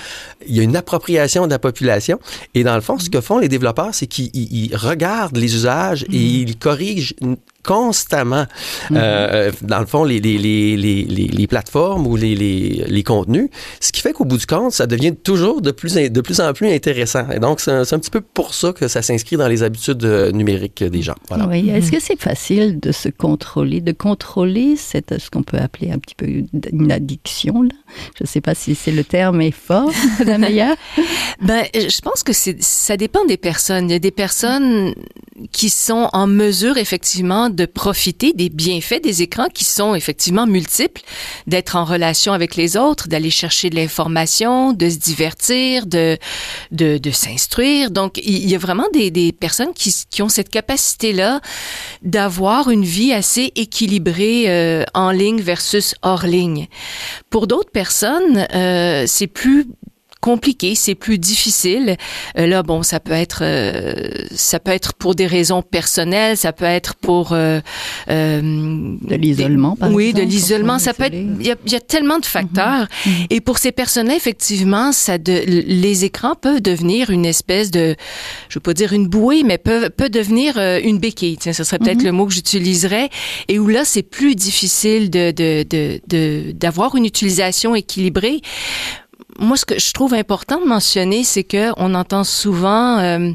il 0.48 0.56
y 0.56 0.60
a 0.60 0.64
une 0.64 0.76
appropriation 0.76 1.46
de 1.46 1.52
la 1.52 1.60
population. 1.60 2.20
Et 2.56 2.64
dans 2.64 2.76
le 2.76 2.82
fond, 2.82 2.98
ce 3.00 3.10
que 3.10 3.22
font 3.22 3.38
les 3.40 3.50
développeurs, 3.50 3.94
c'est 3.94 4.08
qu'ils 4.08 4.30
ils- 4.34 4.66
ils 4.72 4.76
regardent 4.76 5.38
les 5.38 5.54
usages 5.56 6.04
et 6.12 6.18
ils 6.18 6.58
corrigent 6.58 7.14
constamment, 7.68 8.46
euh, 8.92 9.52
dans 9.62 9.80
le 9.80 9.86
fond, 9.86 10.04
les, 10.06 10.20
les, 10.20 10.38
les, 10.38 10.78
les, 10.78 11.04
les, 11.04 11.28
les 11.28 11.48
plateformes 11.48 12.08
ou 12.08 12.16
les, 12.16 12.34
les, 12.34 12.86
les 12.88 13.04
contenus. 13.04 13.50
Ce 13.82 13.92
qui 13.92 14.02
fait 14.02 14.14
qu'au 14.14 14.26
bout 14.26 14.38
du 14.38 14.46
compte, 14.46 14.72
ça 14.72 14.88
devient 14.88 15.14
toujours 15.16 15.62
de 15.62 15.72
plus, 15.72 15.98
en- 15.98 16.08
de 16.10 16.22
plus 16.22 16.40
en 16.40 16.54
plus 16.54 16.68
intéressant. 16.74 17.30
Et 17.30 17.40
donc, 17.40 17.60
c'est 17.60 17.72
un, 17.72 17.84
petit 18.00 18.10
peu 18.10 18.22
pour 18.22 18.54
ça 18.54 18.72
que 18.72 18.88
ça 18.88 19.02
s'inscrit 19.02 19.36
dans 19.38 19.48
les 19.50 19.62
habitudes 19.64 20.04
euh, 20.06 20.32
numériques 20.32 20.84
des 20.84 21.02
gens. 21.02 21.16
Voilà. 21.28 21.46
Oui. 21.48 21.70
Est-ce 21.70 21.92
que 21.92 22.00
c'est 22.00 22.20
facile 22.20 22.80
de 22.80 22.92
se 22.92 23.10
contrôler, 23.10 23.82
de 23.82 23.92
contrôler 23.92 24.76
cette, 24.78 25.20
ce 25.20 25.30
qu'on 25.30 25.44
peut 25.44 25.58
appeler 25.58 25.92
un 25.92 26.00
petit 26.00 26.16
peu 26.16 26.26
une 26.72 26.92
addiction 26.92 27.62
là? 27.64 27.70
Je 28.18 28.24
ne 28.24 28.28
sais 28.28 28.42
pas 28.42 28.56
si 28.56 28.76
c'est 28.76 28.92
le 28.92 29.04
terme 29.04 29.42
est 29.42 29.52
fort, 29.52 29.92
Madame. 30.26 30.76
Ben, 31.42 31.64
je 31.74 32.02
pense 32.02 32.24
que 32.24 32.32
ça 32.34 32.96
dépend 32.98 33.26
des 33.26 33.38
personnes. 33.38 33.90
Il 33.90 33.94
y 33.94 33.96
a 33.96 34.00
des 34.00 34.12
personnes 34.12 34.94
qui 35.52 35.70
sont 35.70 36.10
en 36.14 36.28
mesure 36.28 36.78
effectivement 36.78 37.50
de 37.58 37.66
profiter 37.66 38.32
des 38.34 38.50
bienfaits 38.50 39.02
des 39.04 39.22
écrans 39.22 39.50
qui 39.54 39.66
sont 39.66 39.96
effectivement 39.96 40.48
multiples, 40.48 41.02
d'être 41.48 41.76
en 41.76 41.84
relation 41.84 42.32
avec 42.32 42.56
les 42.56 42.78
autres, 42.78 43.10
d'aller 43.10 43.30
chercher 43.30 43.70
de 43.70 43.76
l'information, 43.76 44.72
de 44.72 44.90
se 44.90 44.98
divertir, 44.98 45.86
de 45.86 46.18
de, 46.72 47.12
s'instruire. 47.12 47.90
Donc, 47.90 48.20
il 48.24 48.48
y 48.50 48.56
a 48.56 48.58
vraiment 48.58 48.88
des, 48.94 49.12
des 49.12 49.32
personnes 49.32 49.74
qui, 49.74 49.94
qui 50.10 50.22
ont 50.22 50.30
cette 50.30 50.50
capacité-là 50.50 51.42
d'avoir 52.04 52.70
une 52.70 52.84
vie 52.84 53.14
assez 53.14 53.52
équilibrée 53.56 54.46
euh, 54.48 54.84
en 54.94 55.12
ligne 55.12 55.42
versus 55.42 55.96
hors 56.02 56.26
ligne. 56.26 56.68
Pour 57.30 57.48
d'autres 57.48 57.72
personnes, 57.72 58.46
euh, 58.54 59.06
c'est 59.08 59.28
plus 59.28 59.68
compliqué, 60.28 60.76
c'est 60.76 60.94
plus 60.94 61.20
difficile. 61.20 61.96
Euh, 62.38 62.48
là, 62.48 62.62
bon, 62.62 62.84
ça 62.84 63.00
peut 63.00 63.14
être, 63.14 63.44
euh, 63.44 63.94
ça 64.36 64.60
peut 64.60 64.72
être 64.72 64.94
pour 64.94 65.16
des 65.16 65.26
raisons 65.26 65.62
personnelles, 65.62 66.36
ça 66.36 66.52
peut 66.52 66.66
être 66.66 66.96
pour 66.96 67.32
euh, 67.32 67.62
De 68.10 69.16
l'isolement, 69.16 69.78
par 69.78 69.90
oui, 69.94 70.08
exemple, 70.10 70.26
de 70.26 70.30
l'isolement. 70.30 70.80
Ça 70.80 70.94
peut 70.94 71.06
être, 71.06 71.16
il 71.16 71.48
y 71.48 71.52
a, 71.52 71.56
il 71.66 71.72
y 71.72 71.76
a 71.78 71.80
tellement 71.80 72.20
de 72.20 72.26
facteurs. 72.26 72.88
Mhm. 73.06 73.14
Et 73.30 73.40
pour 73.40 73.58
ces 73.58 73.72
personnes-là, 73.72 74.18
effectivement, 74.18 74.92
ça 74.92 75.18
de, 75.18 75.44
les 75.46 76.04
écrans 76.04 76.36
peuvent 76.36 76.62
devenir 76.62 77.10
une 77.10 77.26
espèce 77.26 77.72
de, 77.72 77.96
je 78.50 78.56
veux 78.60 78.64
pas 78.70 78.74
dire 78.74 78.92
une 78.92 79.08
bouée, 79.08 79.44
mais 79.46 79.58
peuvent, 79.58 79.90
peut 79.92 80.10
devenir 80.10 80.58
une 80.84 80.98
béquille. 80.98 81.38
Tiens, 81.38 81.54
ce 81.54 81.64
serait 81.64 81.80
peut-être 81.80 82.00
Mhm. 82.00 82.06
le 82.06 82.12
mot 82.12 82.26
que 82.26 82.34
j'utiliserais. 82.34 83.10
Et 83.48 83.60
où 83.60 83.70
là, 83.70 83.86
c'est 83.86 84.04
plus 84.04 84.36
difficile 84.36 85.10
de, 85.10 85.32
de, 85.32 85.64
de, 85.64 86.02
de, 86.08 86.52
d'avoir 86.52 86.98
une 86.98 87.06
utilisation 87.06 87.76
équilibrée. 87.76 88.42
Moi, 89.40 89.56
ce 89.56 89.66
que 89.66 89.80
je 89.80 89.94
trouve 89.94 90.14
important 90.14 90.60
de 90.60 90.66
mentionner, 90.66 91.24
c'est 91.24 91.44
que 91.44 91.72
on 91.78 91.94
entend 91.94 92.24
souvent, 92.24 92.98
euh, 93.00 93.32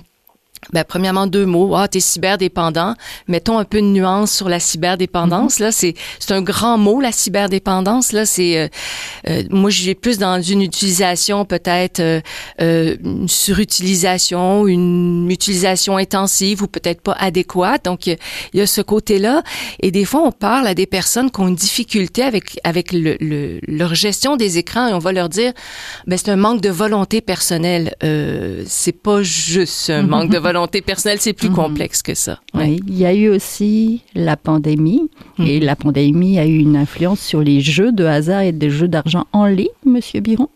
ben, 0.73 0.85
premièrement, 0.85 1.27
deux 1.27 1.45
mots. 1.45 1.75
Ah, 1.75 1.89
t'es 1.89 1.99
cyberdépendant. 1.99 2.95
Mettons 3.27 3.59
un 3.59 3.65
peu 3.65 3.81
de 3.81 3.87
nuance 3.87 4.31
sur 4.33 4.49
la 4.49 4.61
cyberdépendance. 4.61 5.59
Là, 5.59 5.73
c'est, 5.73 5.95
c'est 6.21 6.33
un 6.33 6.41
grand 6.41 6.79
mot, 6.79 7.01
la 7.01 7.11
cyberdépendance. 7.11 8.13
Là, 8.13 8.25
c'est, 8.27 8.57
euh, 8.59 8.69
euh, 9.29 9.43
moi, 9.51 9.71
j'ai 9.71 9.97
plus 9.97 10.19
dans 10.19 10.41
une 10.41 10.63
utilisation 10.63 11.45
peut-être, 11.45 11.99
euh, 11.99 12.21
euh, 12.61 12.97
une 13.05 13.29
surutilisation, 13.29 14.69
une 14.69 15.29
utilisation 15.31 15.97
intensive 15.97 16.63
ou 16.63 16.69
peut-être 16.69 17.01
pas 17.01 17.17
adéquate. 17.19 17.85
Donc, 17.85 18.07
il 18.07 18.17
y 18.55 18.61
a 18.61 18.67
ce 18.67 18.81
côté-là. 18.81 19.43
Et 19.81 19.91
des 19.91 20.05
fois, 20.05 20.23
on 20.25 20.33
parle 20.33 20.69
à 20.69 20.75
des 20.75 20.87
personnes 20.87 21.31
qui 21.33 21.41
ont 21.41 21.49
une 21.49 21.57
difficulté 21.57 22.23
avec, 22.23 22.61
avec 22.63 22.93
le, 22.93 23.17
le- 23.21 23.59
leur 23.67 23.95
gestion 23.97 24.37
des 24.37 24.59
écrans 24.59 24.87
et 24.89 24.93
on 24.95 25.01
va 25.01 25.13
leur 25.13 25.29
dire, 25.29 25.53
ben, 26.07 26.17
c'est 26.17 26.31
un 26.31 26.37
manque 26.37 26.61
de 26.61 26.71
volonté 26.71 27.21
personnelle. 27.21 27.95
Euh, 28.05 28.63
c'est 28.69 28.93
pas 28.93 29.23
juste 29.25 29.91
un 29.91 30.03
manque 30.13 30.31
de 30.31 30.39
volonté 30.39 30.52
personnelle, 30.85 31.19
c'est 31.21 31.33
plus 31.33 31.49
Mhm. 31.49 31.55
complexe 31.55 32.03
que 32.03 32.15
ça. 32.15 32.41
Ouais. 32.55 32.65
Oui, 32.65 32.81
il 32.87 32.99
y 32.99 33.07
a 33.07 33.15
eu 33.15 33.29
aussi 33.29 34.03
la 34.15 34.37
pandémie 34.37 35.11
et 35.45 35.61
la 35.61 35.77
pandémie 35.77 36.39
a 36.39 36.47
eu 36.47 36.59
une 36.59 36.77
influence 36.77 37.21
sur 37.21 37.41
les 37.41 37.61
jeux 37.61 37.93
de 37.93 38.05
hasard 38.05 38.43
et 38.43 38.53
des 38.53 38.71
jeux 38.71 38.89
d'argent 38.89 39.27
en 39.33 39.47
ligne, 39.47 39.67
Monsieur 39.85 40.21
Biron? 40.21 40.49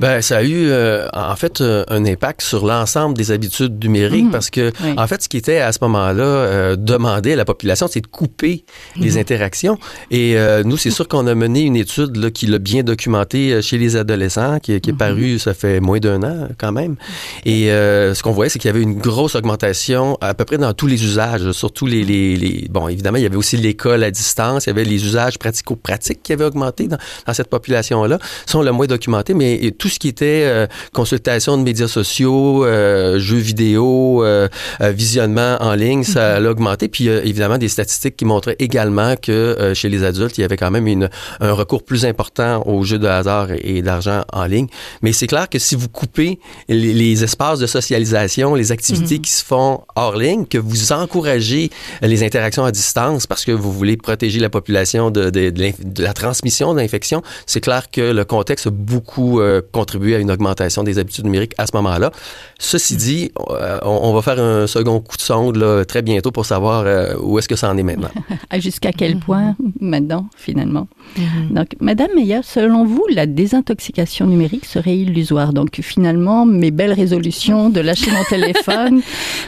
Ben, 0.00 0.22
ça 0.22 0.38
a 0.38 0.42
eu 0.42 0.68
euh, 0.70 1.06
en 1.12 1.36
fait 1.36 1.60
euh, 1.60 1.84
un 1.88 2.04
impact 2.06 2.40
sur 2.40 2.64
l'ensemble 2.66 3.16
des 3.16 3.30
habitudes 3.32 3.82
numériques 3.84 4.24
Mhm. 4.24 4.30
parce 4.30 4.48
que 4.50 4.72
Oui. 4.82 4.94
en 4.96 5.06
fait 5.06 5.22
ce 5.22 5.28
qui 5.28 5.36
était 5.36 5.58
à 5.58 5.72
ce 5.72 5.78
moment-là 5.82 6.24
euh, 6.24 6.74
demandé 6.76 7.34
à 7.34 7.36
la 7.36 7.44
population, 7.44 7.86
c'est 7.86 8.00
de 8.00 8.06
couper 8.06 8.64
les 8.96 9.18
interactions. 9.18 9.78
Et 10.10 10.38
euh, 10.38 10.62
nous, 10.64 10.78
c'est 10.78 10.90
sûr 10.90 11.06
qu'on 11.06 11.26
a 11.26 11.34
mené 11.34 11.60
une 11.60 11.76
étude 11.76 12.16
là, 12.16 12.30
qui 12.30 12.46
l'a 12.46 12.58
bien 12.58 12.82
documenté 12.82 13.52
euh, 13.52 13.60
chez 13.62 13.76
les 13.76 13.96
adolescents, 13.96 14.58
qui, 14.58 14.80
qui 14.80 14.90
est 14.90 14.94
parue, 14.94 15.38
ça 15.38 15.52
fait 15.52 15.80
moins 15.80 15.98
d'un 15.98 16.22
an 16.22 16.48
quand 16.58 16.72
même. 16.72 16.96
Et 17.44 17.70
euh, 17.70 18.14
ce 18.14 18.22
qu'on 18.22 18.32
voyait, 18.32 18.48
c'est 18.48 18.58
qu'il 18.58 18.68
y 18.68 18.74
avait 18.74 18.82
une 18.82 18.98
grosse 18.98 19.34
augmentation 19.34 20.16
à 20.22 20.32
peu 20.32 20.46
près 20.46 20.56
dans 20.58 20.72
tous 20.72 20.86
les 20.86 21.04
usages, 21.04 21.52
surtout 21.52 21.86
les, 21.86 22.04
les, 22.04 22.36
les 22.36 22.68
bon 22.70 22.88
évidemment 22.88 23.18
il 23.18 23.22
y 23.24 23.26
avait 23.26 23.36
aussi 23.36 23.58
l'école 23.58 24.02
à 24.02 24.10
distance, 24.10 24.64
il 24.64 24.70
y 24.70 24.72
avait 24.72 24.84
les 24.84 25.04
usages 25.04 25.38
pratico-pratiques 25.38 26.22
qui 26.22 26.32
avaient 26.32 26.44
augmenté 26.46 26.86
dans, 26.88 26.96
dans 27.26 27.34
cette 27.34 27.50
population-là, 27.50 28.18
sont 28.46 28.62
le 28.62 28.72
moins 28.72 28.86
documentés, 28.86 29.34
mais 29.34 29.74
tout 29.78 29.89
ce 29.90 29.98
qui 29.98 30.08
était 30.08 30.44
euh, 30.44 30.66
consultation 30.92 31.56
de 31.58 31.62
médias 31.62 31.88
sociaux, 31.88 32.64
euh, 32.64 33.18
jeux 33.18 33.38
vidéo, 33.38 34.24
euh, 34.24 34.48
visionnement 34.80 35.56
en 35.60 35.74
ligne, 35.74 36.04
ça 36.04 36.36
a 36.36 36.40
augmenté. 36.42 36.88
Puis 36.88 37.08
évidemment 37.08 37.58
des 37.58 37.68
statistiques 37.68 38.16
qui 38.16 38.24
montraient 38.24 38.56
également 38.58 39.14
que 39.16 39.72
chez 39.74 39.88
les 39.88 40.04
adultes, 40.04 40.38
il 40.38 40.42
y 40.42 40.44
avait 40.44 40.56
quand 40.56 40.70
même 40.70 40.86
une, 40.86 41.08
un 41.40 41.52
recours 41.52 41.82
plus 41.82 42.04
important 42.04 42.62
aux 42.66 42.82
jeux 42.82 42.98
de 42.98 43.06
hasard 43.06 43.48
et, 43.52 43.82
d'argent 43.82 44.22
en 44.32 44.44
ligne. 44.44 44.66
Mais 45.02 45.12
c'est 45.12 45.26
clair 45.26 45.48
que 45.48 45.58
si 45.58 45.74
vous 45.74 45.88
coupez 45.88 46.38
les, 46.68 47.24
espaces 47.24 47.58
de 47.58 47.66
socialisation, 47.66 48.54
les 48.54 48.72
activités 48.72 49.16
mhm. 49.16 49.22
qui 49.22 49.30
se 49.30 49.44
font 49.44 49.82
hors 49.96 50.16
ligne, 50.16 50.46
que 50.46 50.58
vous 50.58 50.92
encouragez 50.92 51.70
les 52.02 52.22
interactions 52.22 52.64
à 52.64 52.72
distance 52.72 53.26
parce 53.26 53.44
que 53.44 53.52
vous 53.52 53.72
voulez 53.72 53.96
protéger 53.96 54.40
la 54.40 54.48
population 54.48 55.10
de, 55.10 55.30
de, 55.30 55.50
de 55.50 56.02
la 56.02 56.12
transmission 56.12 56.74
d'infection, 56.74 57.22
c'est 57.46 57.60
clair 57.60 57.90
que 57.90 58.00
le 58.00 58.24
contexte 58.24 58.66
a 58.66 58.70
beaucoup 58.70 59.40
euh, 59.40 59.60
contribué 59.80 60.14
à 60.14 60.18
une 60.18 60.30
augmentation 60.30 60.82
des 60.82 60.98
habitudes 60.98 61.24
numériques 61.24 61.54
à 61.56 61.66
ce 61.66 61.74
moment-là. 61.76 62.10
Ceci 62.58 62.96
dit, 62.96 63.32
euh, 63.50 63.78
on, 63.82 64.12
va 64.12 64.20
faire 64.20 64.38
un 64.38 64.66
second 64.66 65.00
coup 65.00 65.16
de 65.16 65.22
sonde 65.22 65.56
là, 65.56 65.84
très 65.84 66.02
bientôt 66.02 66.30
pour 66.30 66.44
savoir 66.44 66.84
euh, 66.84 67.14
où 67.20 67.38
est-ce 67.38 67.48
que 67.48 67.56
ça 67.56 67.70
en 67.70 67.76
est 67.78 67.82
maintenant. 67.82 68.10
Jusqu'à 68.58 68.92
quel 68.92 69.14
mhm. 69.14 69.20
point 69.20 69.56
maintenant, 69.80 70.28
finalement? 70.36 70.86
Mhm. 71.16 71.54
Donc, 71.54 71.68
Madame 71.80 72.10
Meyer, 72.14 72.40
selon 72.42 72.84
vous, 72.84 73.06
la 73.10 73.24
désintoxication 73.26 74.26
numérique 74.26 74.66
serait 74.66 74.96
illusoire? 74.96 75.52
Donc, 75.54 75.80
finalement, 75.82 76.44
mes 76.44 76.70
belles 76.70 76.92
résolutions 76.92 77.70
de 77.70 77.80
lâcher 77.80 78.10
mon 78.10 78.24
téléphone. 78.28 79.00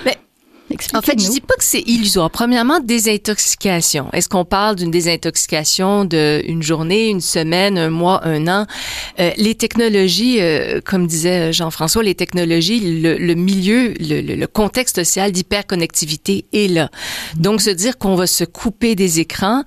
Mais 0.06 0.16
en 0.94 1.02
fait, 1.02 1.18
je 1.20 1.28
dis 1.28 1.40
pas 1.40 1.54
que 1.54 1.64
c'est 1.64 1.82
illusoire. 1.86 2.30
Premièrement, 2.30 2.80
désintoxication. 2.80 4.08
Est-ce 4.12 4.28
qu'on 4.28 4.44
parle 4.44 4.76
d'une 4.76 4.90
désintoxication 4.90 6.04
de 6.04 6.42
une 6.46 6.62
journée, 6.62 7.08
une 7.08 7.20
semaine, 7.20 7.78
un 7.78 7.90
mois, 7.90 8.26
un 8.26 8.46
an? 8.48 8.66
Euh, 9.20 9.30
Les 9.36 9.54
technologies, 9.54 10.40
euh, 10.40 10.80
comme 10.84 11.06
disait 11.06 11.52
Jean-François, 11.52 12.02
les 12.02 12.14
technologies, 12.14 13.00
le, 13.02 13.34
milieu, 13.34 13.94
le, 14.00 14.20
le, 14.20 14.46
contexte 14.46 14.96
social 14.96 15.32
d'hyperconnectivité 15.32 16.46
est 16.52 16.70
là. 16.70 16.90
Donc, 17.36 17.60
se 17.60 17.70
dire 17.70 17.98
qu'on 17.98 18.14
va 18.14 18.26
se 18.26 18.44
couper 18.44 18.94
des 18.94 19.20
écrans. 19.20 19.64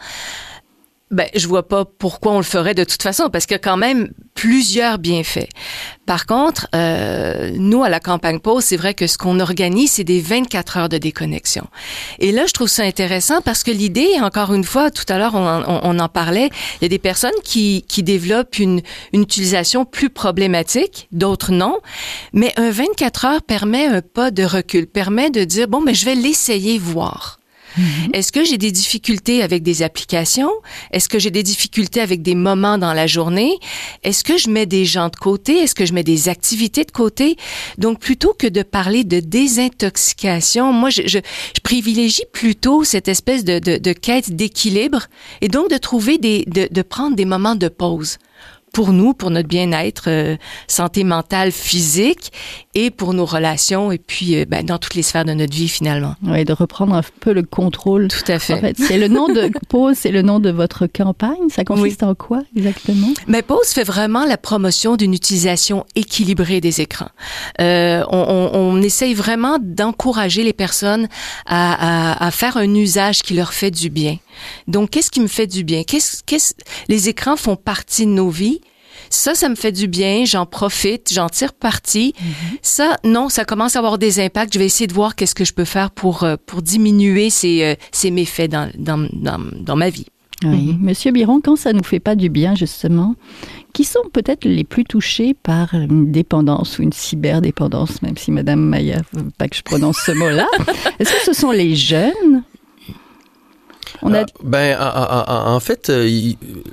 Ben, 1.12 1.27
je 1.35 1.47
vois 1.47 1.67
pas 1.67 1.85
pourquoi 1.85 2.33
on 2.33 2.38
le 2.38 2.43
ferait 2.43 2.74
de 2.74 2.83
toute 2.83 3.03
façon, 3.03 3.29
parce 3.29 3.45
a 3.51 3.59
quand 3.59 3.77
même 3.77 4.09
plusieurs 4.46 5.00
bienfaits. 5.00 5.50
Par 6.06 6.28
contre, 6.28 6.68
euh, 6.75 7.50
nous, 7.56 7.84
à 7.84 7.90
la 7.90 8.00
campagne 8.00 8.38
Pause, 8.38 8.64
c'est 8.64 8.78
vrai 8.78 8.94
que 8.94 9.08
ce 9.08 9.18
qu'on 9.18 9.40
organise, 9.40 9.94
c'est 9.94 10.04
des 10.04 10.22
24 10.22 10.78
heures 10.78 10.90
de 10.90 11.00
déconnexion. 11.00 11.66
Et 12.20 12.32
là, 12.32 12.46
je 12.46 12.54
trouve 12.54 12.68
ça 12.68 12.84
intéressant 12.84 13.42
parce 13.42 13.64
que 13.64 13.72
l'idée, 13.72 14.20
encore 14.22 14.54
une 14.54 14.64
fois, 14.64 14.92
tout 14.92 15.06
à 15.10 15.18
l'heure, 15.18 15.34
on, 15.34 15.64
on, 15.68 15.98
en 15.98 16.10
parlait, 16.10 16.52
il 16.75 16.84
y 16.84 16.86
a 16.86 16.90
des 16.90 17.00
personnes 17.00 17.32
qui, 17.44 17.86
qui 17.88 18.04
développent 18.04 18.60
une, 18.60 18.84
une 19.14 19.24
utilisation 19.24 19.84
plus 19.84 20.12
problématique, 20.12 21.08
d'autres 21.12 21.52
non, 21.52 21.80
mais 22.32 22.54
un 22.56 22.70
24 22.70 23.25
heures 23.25 23.42
permet 23.42 23.88
un 23.88 24.02
pas 24.02 24.30
de 24.30 24.44
recul, 24.44 24.86
permet 24.86 25.32
de 25.32 25.44
dire, 25.44 25.68
bon, 25.68 25.82
mais 25.82 25.96
je 25.96 26.06
vais 26.06 26.14
l'essayer 26.14 26.78
voir. 26.78 27.40
Mm-hmm. 27.77 28.10
Est-ce 28.13 28.32
que 28.32 28.44
j'ai 28.44 28.58
des 28.58 28.72
difficultés 28.72 29.41
avec 29.41 29.63
des 29.63 29.84
applications? 29.84 30.51
Est-ce 30.91 31.10
que 31.10 31.20
j'ai 31.20 31.32
des 31.32 31.44
difficultés 31.44 32.01
avec 32.01 32.22
des 32.22 32.36
moments 32.36 32.77
dans 32.77 32.94
la 32.94 33.08
journée? 33.08 33.58
Est-ce 34.03 34.24
que 34.24 34.38
je 34.38 34.50
mets 34.50 34.65
des 34.65 34.86
gens 34.86 35.10
de 35.10 35.15
côté? 35.15 35.58
Est-ce 35.60 35.75
que 35.75 35.86
je 35.86 35.94
mets 35.94 36.03
des 36.03 36.29
activités 36.29 36.84
de 36.84 36.91
côté? 36.91 37.38
Donc, 37.77 38.00
plutôt 38.00 38.34
que 38.34 38.48
de 38.48 38.63
parler 38.63 39.03
de 39.03 39.20
désintoxication, 39.20 40.74
moi, 40.74 40.89
je, 40.89 41.03
je, 41.05 41.20
privilégie 41.63 42.24
plutôt 42.32 42.84
cette 42.84 43.08
espèce 43.08 43.44
de, 43.44 43.60
de, 43.60 43.77
de 43.77 43.94
quête 43.94 44.36
d'équilibre 44.36 45.08
et 45.41 45.48
donc 45.48 45.70
de 45.70 45.77
trouver 45.77 46.17
des, 46.17 46.46
de, 46.46 46.67
de 46.72 46.82
prendre 46.82 47.15
des 47.15 47.25
moments 47.25 47.55
de 47.55 47.67
pause 47.67 48.17
pour 48.75 48.91
nous, 48.91 49.13
pour 49.13 49.32
notre 49.32 49.48
bien-être, 49.48 50.03
euh, 50.08 50.36
santé 50.67 51.05
mentale, 51.05 51.53
physique, 51.53 52.34
et 52.74 52.91
pour 52.91 53.13
nos 53.13 53.24
relations, 53.24 53.89
et 53.94 53.98
puis 53.98 54.36
euh, 54.36 54.44
ben, 54.46 54.65
dans 54.65 54.77
toutes 54.77 54.96
les 54.96 55.01
sphères 55.01 55.24
de 55.24 55.32
notre 55.32 55.55
vie 55.55 55.70
finalement. 55.70 56.15
Oui, 56.24 56.44
de 56.44 56.51
reprendre 56.51 56.94
un 56.94 57.01
peu 57.22 57.32
le 57.32 57.44
contrôle. 57.44 58.10
Tout 58.10 58.29
à 58.29 58.38
fait. 58.38 58.55
En 58.55 58.60
fait 58.60 58.75
c'est 58.77 58.98
le 58.98 59.08
nom 59.08 59.29
de 59.29 59.50
Pause, 59.70 59.96
c'est 59.98 60.12
le 60.12 60.24
nom 60.24 60.41
de 60.41 60.50
votre 60.50 60.88
campagne. 60.88 61.48
Ça 61.50 61.63
consiste 61.63 62.03
en 62.03 62.15
quoi 62.15 62.41
exactement? 62.53 63.08
Mais 63.27 63.41
ben, 63.41 63.44
Pause 63.44 63.70
fait 63.70 63.86
vraiment 63.86 64.25
la 64.25 64.36
promotion 64.36 64.98
d'une 64.98 65.13
utilisation 65.13 65.86
équilibrée 65.96 66.60
des 66.60 66.82
écrans. 66.82 67.12
Euh, 67.62 68.03
on, 68.10 68.17
on, 68.17 68.60
on, 68.60 68.82
essaye 68.82 69.13
vraiment 69.13 69.58
d'encourager 69.62 70.44
les 70.44 70.51
personnes 70.51 71.08
à, 71.46 72.17
à, 72.17 72.27
à 72.27 72.32
faire 72.32 72.58
un 72.58 72.75
usage 72.75 73.22
qui 73.22 73.36
leur 73.36 73.53
fait 73.53 73.72
du 73.72 73.89
bien. 73.89 74.17
Donc, 74.67 74.89
qu'est-ce 74.89 75.12
qui 75.12 75.22
me 75.22 75.27
fait 75.27 75.48
du 75.48 75.63
bien? 75.63 75.84
Qu'est-ce, 75.84 76.24
qu'est-ce, 76.25 76.53
les 76.89 77.08
écrans 77.08 77.38
font 77.38 77.55
partie 77.55 78.05
de 78.05 78.12
nos 78.12 78.29
vies. 78.29 78.60
Ça, 79.09 79.35
ça 79.35 79.50
me 79.50 79.55
fait 79.55 79.71
du 79.71 79.88
bien, 79.88 80.25
j'en 80.25 80.45
profite, 80.45 81.12
j'en 81.13 81.29
tire 81.29 81.53
parti. 81.53 82.13
Mm-hmm. 82.17 82.57
Ça, 82.62 82.97
non, 83.03 83.29
ça 83.29 83.45
commence 83.45 83.75
à 83.75 83.79
avoir 83.79 83.97
des 83.97 84.19
impacts. 84.19 84.53
Je 84.53 84.59
vais 84.59 84.65
essayer 84.65 84.88
de 84.88 84.93
voir 84.93 85.15
qu'est-ce 85.15 85.35
que 85.35 85.45
je 85.45 85.53
peux 85.53 85.65
faire 85.65 85.91
pour, 85.91 86.24
euh, 86.24 86.35
pour 86.45 86.62
diminuer 86.62 87.29
ces, 87.29 87.63
euh, 87.63 87.75
ces 87.91 88.12
méfaits 88.12 88.50
dans, 88.50 88.69
dans, 88.77 89.07
dans, 89.13 89.39
dans 89.53 89.75
ma 89.75 89.89
vie. 89.89 90.07
Oui. 90.43 90.74
Mm-hmm. 90.74 90.79
Monsieur 90.79 91.12
Biron, 91.12 91.41
quand 91.41 91.55
ça 91.55 91.74
nous 91.74 91.83
fait 91.83 92.00
pas 92.00 92.15
du 92.15 92.29
bien, 92.29 92.55
justement, 92.55 93.15
qui 93.74 93.83
sont 93.83 94.03
peut-être 94.12 94.45
les 94.45 94.63
plus 94.63 94.83
touchés 94.83 95.33
par 95.33 95.74
une 95.74 96.12
dépendance 96.12 96.77
ou 96.77 96.83
une 96.83 96.93
cyberdépendance, 96.93 98.01
même 98.01 98.17
si 98.17 98.31
Madame 98.31 98.59
Maya 98.59 99.01
veut 99.13 99.29
pas 99.38 99.47
que 99.47 99.55
je 99.55 99.63
prononce 99.63 99.97
ce 100.05 100.12
mot-là? 100.12 100.47
Est-ce 101.00 101.12
que 101.12 101.24
ce 101.25 101.33
sont 101.33 101.51
les 101.51 101.75
jeunes 101.75 102.43
euh, 104.04 104.24
ben, 104.44 104.78
en, 104.80 105.60
fait, 105.60 105.90
euh, 105.90 106.10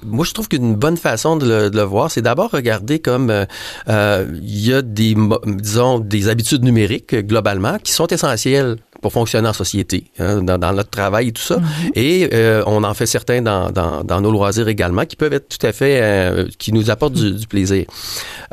moi, 0.05 0.25
je 0.25 0.33
trouve 0.33 0.49
qu'une 0.49 0.75
bonne 0.75 0.97
façon 0.97 1.37
de 1.37 1.71
le, 1.73 1.83
voir, 1.83 2.11
c'est 2.11 2.23
d'abord 2.23 2.51
regarder 2.51 2.99
comme 2.99 3.31
euh, 3.31 4.27
il 4.43 4.67
y 4.67 4.73
a 4.73 4.83
des, 4.83 5.17
disons, 5.47 5.99
des 5.99 6.29
habitudes 6.29 6.65
numériques 6.65 7.15
globalement 7.15 7.79
qui 7.79 7.93
sont 7.93 8.07
essentielles 8.07 8.77
pour 9.03 9.13
fonctionner 9.13 9.49
en 9.49 9.53
société, 9.53 10.05
hein, 10.21 10.43
dans, 10.43 10.59
dans, 10.59 10.73
notre 10.73 10.89
travail 10.89 11.29
et 11.29 11.33
tout 11.33 11.43
ça. 11.43 11.57
Mm-hmm. 11.57 11.91
Et 11.97 12.31
euh, 12.33 12.63
on 12.67 12.85
en 12.85 12.95
fait 12.95 13.07
certains 13.07 13.43
dans, 13.43 13.71
dans, 13.71 14.05
dans, 14.05 14.21
nos 14.21 14.31
loisirs 14.31 14.69
également, 14.69 15.05
qui 15.05 15.17
peuvent 15.17 15.33
être 15.33 15.49
tout 15.49 15.67
à 15.67 15.73
fait, 15.73 15.99
euh, 16.01 16.47
qui 16.59 16.73
nous 16.73 16.89
apportent 16.89 17.15
du, 17.15 17.33
du 17.33 17.47
plaisir. 17.49 17.85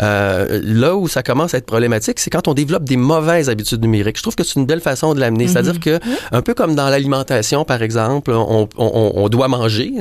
Euh, 0.01 0.60
là 0.63 0.96
où 0.96 1.08
ça 1.08 1.22
commence 1.22 1.53
à 1.53 1.60
être 1.60 1.68
problématique, 1.68 2.20
c'est 2.20 2.32
quand 2.32 2.48
on 2.48 2.56
développe 2.56 2.84
des 2.84 2.98
mauvaises 2.98 3.48
habitudes 3.50 3.82
numériques. 3.82 4.18
Je 4.18 4.24
trouve 4.24 4.36
que 4.36 4.44
c'est 4.44 4.60
une 4.60 4.65
belle 4.65 4.82
façon 4.82 5.13
de 5.13 5.20
l'amener. 5.20 5.48
C'est-à-dire 5.48 5.79
que, 5.79 6.00
un 6.32 6.41
peu 6.41 6.56
comme 6.56 6.74
dans 6.74 6.89
l'alimentation, 6.89 7.63
par 7.63 7.84
exemple, 7.84 8.32
on, 8.32 8.68
on, 8.77 9.12
on 9.15 9.29
doit 9.29 9.48
manger 9.48 9.94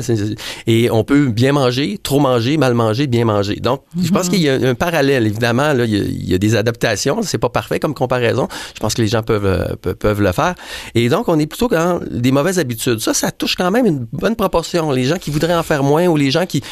et 0.66 0.90
on 0.90 1.04
peut 1.04 1.26
bien 1.26 1.52
manger, 1.52 1.98
trop 2.02 2.20
manger, 2.20 2.56
mal 2.56 2.72
manger, 2.72 3.06
bien 3.06 3.26
manger. 3.26 3.56
Donc, 3.56 3.82
je 4.02 4.10
pense 4.10 4.28
mm-hmm. 4.28 4.30
qu'il 4.30 4.40
y 4.40 4.48
a 4.48 4.54
un 4.54 4.74
parallèle. 4.74 5.26
Évidemment, 5.26 5.74
là, 5.74 5.84
il, 5.84 5.94
y 5.94 6.00
a, 6.00 6.04
il 6.04 6.30
y 6.30 6.34
a 6.34 6.38
des 6.38 6.56
adaptations. 6.56 7.20
C'est 7.22 7.36
pas 7.36 7.50
parfait 7.50 7.80
comme 7.80 7.92
comparaison. 7.92 8.48
Je 8.74 8.80
pense 8.80 8.94
que 8.94 9.02
les 9.02 9.08
gens 9.08 9.22
peuvent, 9.22 9.76
peuvent 9.76 10.22
le 10.22 10.32
et 10.94 11.08
donc, 11.08 11.28
on 11.28 11.38
est 11.38 11.46
plutôt 11.46 11.68
dans 11.68 12.00
des 12.10 12.32
mauvaises 12.32 12.58
habitudes. 12.58 13.00
Ça, 13.00 13.14
ça 13.14 13.30
touche 13.30 13.56
quand 13.56 13.70
même 13.70 13.86
une 13.86 14.06
bonne 14.12 14.36
proportion. 14.36 14.90
Les 14.90 15.04
gens 15.04 15.18
qui 15.18 15.30
voudraient 15.30 15.54
en 15.54 15.62
faire 15.62 15.82
moins 15.82 16.06
ou 16.06 16.16
les 16.16 16.30
gens 16.30 16.46
qui, 16.46 16.62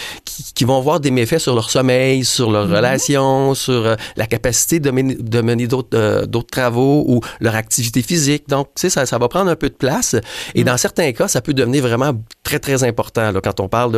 qui, 0.54 0.64
vont 0.64 0.80
voir 0.80 1.00
des 1.00 1.10
méfaits 1.10 1.38
sur 1.38 1.54
leur 1.54 1.70
sommeil, 1.70 2.24
sur 2.24 2.50
leurs 2.50 2.66
mhm. 2.66 2.74
relations, 2.74 3.54
sur 3.54 3.86
euh, 3.86 3.94
la 4.16 4.26
capacité 4.26 4.80
de 4.80 4.90
mener, 4.90 5.14
de 5.14 5.40
mener 5.40 5.66
d'autres 5.66 5.96
euh, 5.96 6.26
d'autres 6.26 6.50
travaux 6.50 7.04
ou 7.06 7.20
leur 7.40 7.54
activité 7.54 8.02
physique. 8.02 8.48
Donc, 8.48 8.68
tu 8.74 8.82
sais, 8.82 8.90
ça, 8.90 9.06
ça 9.06 9.18
va 9.18 9.28
prendre 9.28 9.50
un 9.50 9.56
peu 9.56 9.68
de 9.68 9.74
place. 9.74 10.16
Et 10.54 10.60
mhm. 10.60 10.66
dans 10.66 10.76
certains 10.76 11.12
cas, 11.12 11.28
ça 11.28 11.40
peut 11.40 11.54
devenir 11.54 11.82
vraiment 11.82 12.12
très, 12.42 12.58
très 12.58 12.84
important 12.84 13.32
là, 13.32 13.40
quand 13.40 13.60
on 13.60 13.68
parle 13.68 13.92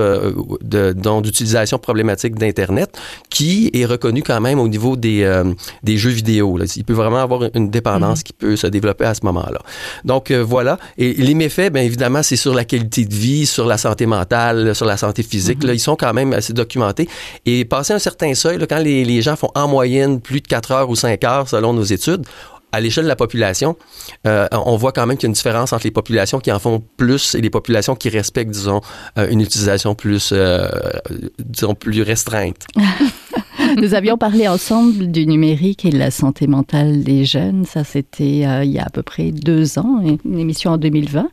de, 0.63 1.21
d'utilisation 1.21 1.79
problématique 1.79 2.35
d'Internet, 2.35 2.99
qui 3.31 3.71
est 3.75 3.87
reconnu 3.87 4.23
quand 4.23 4.41
même 4.41 4.59
au 4.59 4.69
niveau 4.69 4.97
des, 4.97 5.23
euh, 5.23 5.53
des 5.83 5.97
jeux 5.97 6.11
vidéo. 6.11 6.57
Là. 6.57 6.65
Il 6.77 6.85
peut 6.85 6.95
vraiment 6.95 7.19
avoir 7.19 7.43
une 7.55 7.71
dépendance 7.71 8.19
mhm. 8.19 8.25
qui 8.25 8.33
peut 8.33 8.57
se 8.57 8.67
développer 8.67 9.05
à 9.05 9.15
ce 9.15 9.21
moment-là. 9.25 9.58
Donc 10.05 10.31
euh, 10.31 10.43
voilà. 10.43 10.79
Et 10.97 11.15
les 11.15 11.35
méfaits, 11.35 11.73
bien 11.73 11.83
évidemment, 11.83 12.23
c'est 12.23 12.37
sur 12.37 12.55
la 12.55 12.65
qualité 12.65 13.05
de 13.05 13.15
vie, 13.15 13.47
sur 13.47 13.67
la 13.67 13.79
santé 13.79 14.07
mentale, 14.07 14.75
sur 14.75 14.87
la 14.87 14.97
santé 14.97 15.23
physique. 15.23 15.63
là, 15.63 15.71
mhm. 15.71 15.77
ils 15.77 15.81
sont 15.81 15.97
quand 15.97 16.15
même 16.15 16.33
assez 16.33 16.53
documentés. 16.53 17.09
Et 17.47 17.65
passer 17.65 17.93
un 17.93 17.99
certain 17.99 18.35
seuil, 18.35 18.59
là, 18.59 18.67
quand 18.67 18.79
les, 18.79 19.05
les 19.05 19.23
gens 19.23 19.37
font 19.37 19.51
en 19.55 19.69
moyenne 19.69 20.21
plus 20.21 20.41
de 20.41 20.47
4 20.47 20.73
heures 20.73 20.91
ou 20.91 20.97
5 20.97 21.25
heures 21.25 21.49
selon 21.49 21.73
nos 21.73 21.85
études, 21.85 22.25
à 22.73 22.81
l'échelle 22.81 23.05
de 23.05 23.09
la 23.09 23.17
population, 23.17 23.77
euh, 24.27 24.47
on 24.53 24.77
voit 24.77 24.93
quand 24.93 25.07
même 25.07 25.17
qu'il 25.17 25.25
y 25.25 25.29
a 25.29 25.31
une 25.31 25.35
différence 25.35 25.73
entre 25.73 25.85
les 25.85 25.91
populations 25.91 26.39
qui 26.39 26.53
en 26.53 26.59
font 26.59 26.83
plus 26.97 27.35
et 27.35 27.41
les 27.41 27.51
populations 27.51 27.95
qui 27.95 28.09
respectent, 28.09 28.51
disons, 28.51 28.81
euh, 29.17 29.29
une 29.31 29.41
utilisation 29.41 29.95
plus, 29.95 30.31
euh, 30.33 30.69
disons, 31.39 31.75
plus 31.75 32.03
restreinte. 32.03 32.67
Nous 33.81 33.95
avions 33.95 34.19
parlé 34.19 34.49
ensemble 34.49 35.11
du 35.13 35.25
numérique 35.25 35.85
et 35.85 35.91
de 35.91 35.99
la 35.99 36.11
santé 36.11 36.49
mentale 36.49 37.05
des 37.05 37.25
jeunes. 37.25 37.65
Ça, 37.65 37.85
c'était 37.85 38.39
il 38.65 38.73
y 38.73 38.79
a 38.79 38.85
à 38.85 38.91
peu 38.91 39.03
près 39.03 39.31
deux 39.31 39.79
ans, 39.79 40.03
une 40.25 40.39
émission 40.39 40.73
en 40.73 40.79
2020. 40.79 41.29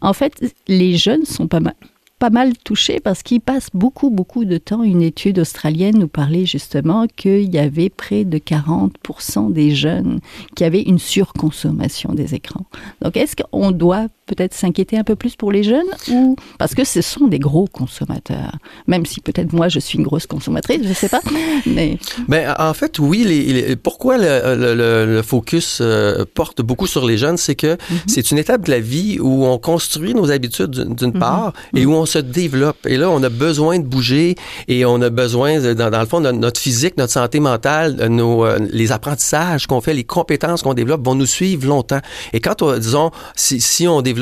En 0.00 0.12
fait, 0.12 0.32
les 0.66 0.96
jeunes 0.96 1.24
sont 1.24 1.46
pas 1.46 1.60
mal 1.60 1.74
pas 2.18 2.30
mal 2.30 2.56
touchés 2.56 2.98
parce 2.98 3.22
qu'ils 3.22 3.40
passent 3.40 3.68
beaucoup, 3.74 4.10
beaucoup 4.10 4.44
de 4.44 4.56
temps. 4.56 4.82
Une 4.82 5.02
étude 5.02 5.38
australienne 5.38 5.98
nous 5.98 6.08
parlait 6.08 6.46
justement 6.46 7.06
qu'il 7.14 7.54
y 7.54 7.58
avait 7.58 7.90
près 7.90 8.24
de 8.24 8.38
40% 8.38 9.52
des 9.52 9.72
jeunes 9.72 10.20
qui 10.54 10.64
avaient 10.64 10.82
une 10.82 10.98
surconsommation 10.98 12.14
des 12.14 12.34
écrans. 12.34 12.64
Donc, 13.02 13.16
est-ce 13.16 13.36
qu'on 13.36 13.70
doit 13.70 14.08
peut-être 14.26 14.54
s'inquiéter 14.54 14.98
un 14.98 15.04
peu 15.04 15.14
plus 15.14 15.36
pour 15.36 15.52
les 15.52 15.62
jeunes 15.62 15.86
ou 16.10 16.36
parce 16.58 16.74
que 16.74 16.84
ce 16.84 17.00
sont 17.00 17.28
des 17.28 17.38
gros 17.38 17.66
consommateurs. 17.66 18.52
Même 18.86 19.06
si 19.06 19.20
peut-être 19.20 19.52
moi 19.52 19.68
je 19.68 19.78
suis 19.78 19.98
une 19.98 20.04
grosse 20.04 20.26
consommatrice, 20.26 20.82
je 20.82 20.88
ne 20.88 20.94
sais 20.94 21.08
pas. 21.08 21.20
Mais 21.66 21.98
ben, 22.28 22.54
en 22.58 22.74
fait, 22.74 22.98
oui. 22.98 23.24
Les, 23.24 23.76
pourquoi 23.76 24.16
le, 24.18 25.22
focus 25.24 25.78
euh, 25.80 26.24
porte 26.34 26.60
beaucoup 26.60 26.86
sur 26.86 27.06
les 27.06 27.18
jeunes, 27.18 27.36
c'est 27.36 27.54
que 27.54 27.72
mhm. 27.72 27.98
c'est 28.06 28.30
une 28.30 28.38
étape 28.38 28.66
de 28.66 28.70
la 28.70 28.80
vie 28.80 29.18
où 29.20 29.46
on 29.46 29.58
construit 29.58 30.14
nos 30.14 30.30
habitudes 30.30 30.70
d'une 30.70 31.12
mhm. 31.12 31.18
part 31.18 31.52
et 31.74 31.86
où 31.86 31.92
on 31.92 32.06
se 32.06 32.18
développe. 32.18 32.86
Et 32.86 32.96
là, 32.96 33.10
on 33.10 33.22
a 33.22 33.28
besoin 33.28 33.78
de 33.78 33.84
bouger 33.84 34.34
et 34.68 34.84
on 34.84 35.00
a 35.02 35.10
besoin, 35.10 35.60
dans, 35.74 35.90
dans 35.90 36.00
le 36.00 36.06
fond, 36.06 36.20
de 36.20 36.30
notre 36.32 36.60
physique, 36.60 36.96
notre 36.96 37.12
santé 37.12 37.40
mentale, 37.40 38.08
nos, 38.08 38.44
euh, 38.44 38.58
les 38.70 38.92
apprentissages 38.92 39.66
qu'on 39.66 39.80
fait, 39.80 39.94
les 39.94 40.04
compétences 40.04 40.62
qu'on 40.62 40.74
développe 40.74 41.04
vont 41.04 41.14
nous 41.14 41.26
suivre 41.26 41.66
longtemps. 41.66 42.00
Et 42.32 42.40
quand, 42.40 42.62
on, 42.62 42.76
disons, 42.76 43.10
si, 43.36 43.60
si 43.60 43.86
on 43.86 44.02
développe 44.02 44.15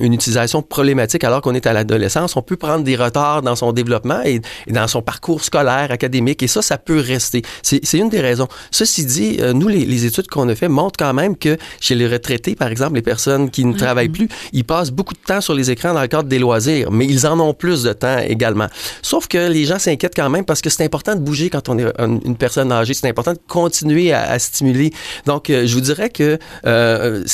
une 0.00 0.12
utilisation 0.12 0.62
problématique 0.62 1.24
alors 1.24 1.40
qu'on 1.40 1.54
est 1.54 1.66
à 1.66 1.72
l'adolescence, 1.72 2.36
on 2.36 2.42
peut 2.42 2.56
prendre 2.56 2.84
des 2.84 2.96
retards 2.96 3.42
dans 3.42 3.56
son 3.56 3.72
développement 3.72 4.20
et, 4.24 4.40
dans 4.68 4.88
son 4.88 5.02
parcours 5.02 5.42
scolaire, 5.44 5.90
académique, 5.90 6.42
et 6.42 6.48
ça, 6.48 6.62
ça 6.62 6.78
peut 6.78 7.00
rester. 7.00 7.42
C'est 7.62 7.98
une 7.98 8.08
des 8.08 8.20
raisons. 8.20 8.48
Ceci 8.70 9.04
dit, 9.04 9.36
euh, 9.40 9.52
nous, 9.52 9.68
les, 9.68 9.84
les 9.84 10.06
études 10.06 10.28
qu'on 10.28 10.48
a 10.48 10.54
fait 10.54 10.68
montrent 10.68 10.98
quand 10.98 11.14
même 11.14 11.36
que 11.36 11.56
chez 11.80 11.94
les 11.94 12.08
retraités, 12.08 12.54
par 12.54 12.68
exemple, 12.68 12.94
les 12.94 13.02
personnes 13.02 13.50
qui 13.50 13.64
ne 13.64 13.74
travaillent 13.76 14.08
plus, 14.08 14.28
ils 14.52 14.64
passent 14.64 14.90
beaucoup 14.90 15.14
de 15.14 15.18
temps 15.18 15.40
sur 15.40 15.54
les 15.54 15.70
écrans 15.70 15.94
dans 15.94 16.02
le 16.02 16.08
cadre 16.08 16.28
des 16.28 16.38
loisirs, 16.38 16.90
mais 16.90 17.06
ils 17.06 17.26
en 17.26 17.38
ont 17.40 17.54
plus 17.54 17.82
de 17.82 17.92
temps 17.92 18.18
également. 18.18 18.66
Sauf 19.02 19.26
que 19.28 19.48
les 19.48 19.64
gens 19.64 19.78
s'inquiètent 19.78 20.16
quand 20.16 20.30
même 20.30 20.44
parce 20.44 20.60
que 20.60 20.70
c'est 20.70 20.84
important 20.84 21.14
de 21.14 21.20
bouger 21.20 21.50
quand 21.50 21.68
on 21.68 21.78
est 21.78 21.86
une 21.98 22.36
personne 22.36 22.72
âgée. 22.72 22.94
C'est 22.94 23.08
important 23.08 23.32
de 23.32 23.40
continuer 23.48 24.12
à, 24.12 24.22
à 24.22 24.38
stimuler. 24.38 24.92
Donc, 25.26 25.50
euh, 25.50 25.66
je 25.66 25.74
vous 25.74 25.80
dirais 25.80 26.10
que 26.10 26.38
euh, 26.66 27.24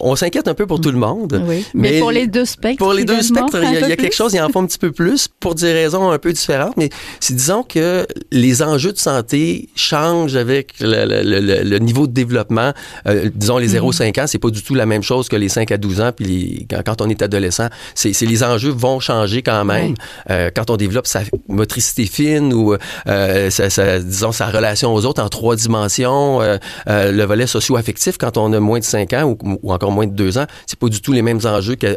on 0.00 0.16
s'inquiète 0.16 0.48
un 0.48 0.54
peu 0.54 0.66
pour 0.66 0.80
tout 0.80 0.90
le 0.90 0.98
monde. 0.98 1.42
Oui. 1.46 1.64
Mais, 1.74 1.98
pour 2.00 2.10
les 2.10 2.26
deux 2.26 2.44
spectres. 2.44 2.78
Pour 2.78 2.92
les 2.92 3.04
deux 3.04 3.22
spectres, 3.22 3.58
il 3.62 3.72
y 3.72 3.92
a, 3.92 3.96
quelque 3.96 4.14
chose, 4.14 4.32
il 4.34 4.40
en 4.40 4.48
faut 4.48 4.58
un 4.60 4.66
petit 4.66 4.78
peu 4.78 4.92
plus 4.92 5.28
pour 5.28 5.54
des 5.54 5.72
raisons 5.72 6.10
un 6.10 6.18
peu 6.18 6.32
différentes. 6.32 6.76
Mais 6.76 6.90
disons 7.28 7.62
que 7.62 8.06
les 8.32 8.62
enjeux 8.62 8.92
de 8.92 8.98
santé 8.98 9.68
changent 9.74 10.36
avec 10.36 10.74
le, 10.80 11.78
niveau 11.78 12.06
de 12.06 12.12
développement. 12.12 12.72
Euh, 13.06 13.30
disons, 13.34 13.58
les 13.58 13.74
0-5 13.74 14.16
mhm. 14.16 14.24
ans, 14.24 14.26
c'est 14.26 14.38
pas 14.38 14.50
du 14.50 14.62
tout 14.62 14.74
la 14.74 14.86
même 14.86 15.02
chose 15.02 15.28
que 15.28 15.36
les 15.36 15.48
5 15.48 15.70
à 15.70 15.76
12 15.76 16.00
ans. 16.00 16.12
Puis 16.14 16.66
quand, 16.84 17.00
on 17.02 17.08
est 17.08 17.22
adolescent, 17.22 17.68
c'est 17.94 18.18
les 18.20 18.42
enjeux 18.42 18.70
vont 18.70 19.00
changer 19.00 19.42
quand 19.42 19.64
même. 19.64 19.94
Euh, 20.30 20.50
quand 20.54 20.70
on 20.70 20.76
développe 20.76 21.06
sa 21.06 21.22
motricité 21.48 22.06
fine 22.06 22.52
ou, 22.52 22.74
euh, 23.08 23.50
sa, 23.50 23.98
disons, 24.00 24.32
sa 24.32 24.46
relation 24.46 24.94
aux 24.94 25.04
autres 25.04 25.22
en 25.22 25.28
trois 25.28 25.56
dimensions, 25.56 26.40
le 26.86 27.24
volet 27.24 27.46
socio-affectif 27.46 28.18
quand 28.18 28.36
on 28.38 28.52
a 28.52 28.60
moins 28.60 28.78
de 28.78 28.84
5 28.84 29.12
ans 29.12 29.24
ou, 29.24 29.58
ou 29.62 29.72
encore 29.72 29.89
moins 29.90 30.06
de 30.06 30.12
deux 30.12 30.38
ans, 30.38 30.46
c'est 30.66 30.78
pas 30.78 30.88
du 30.88 31.00
tout 31.00 31.12
les 31.12 31.22
mêmes 31.22 31.40
enjeux 31.44 31.76
que 31.76 31.96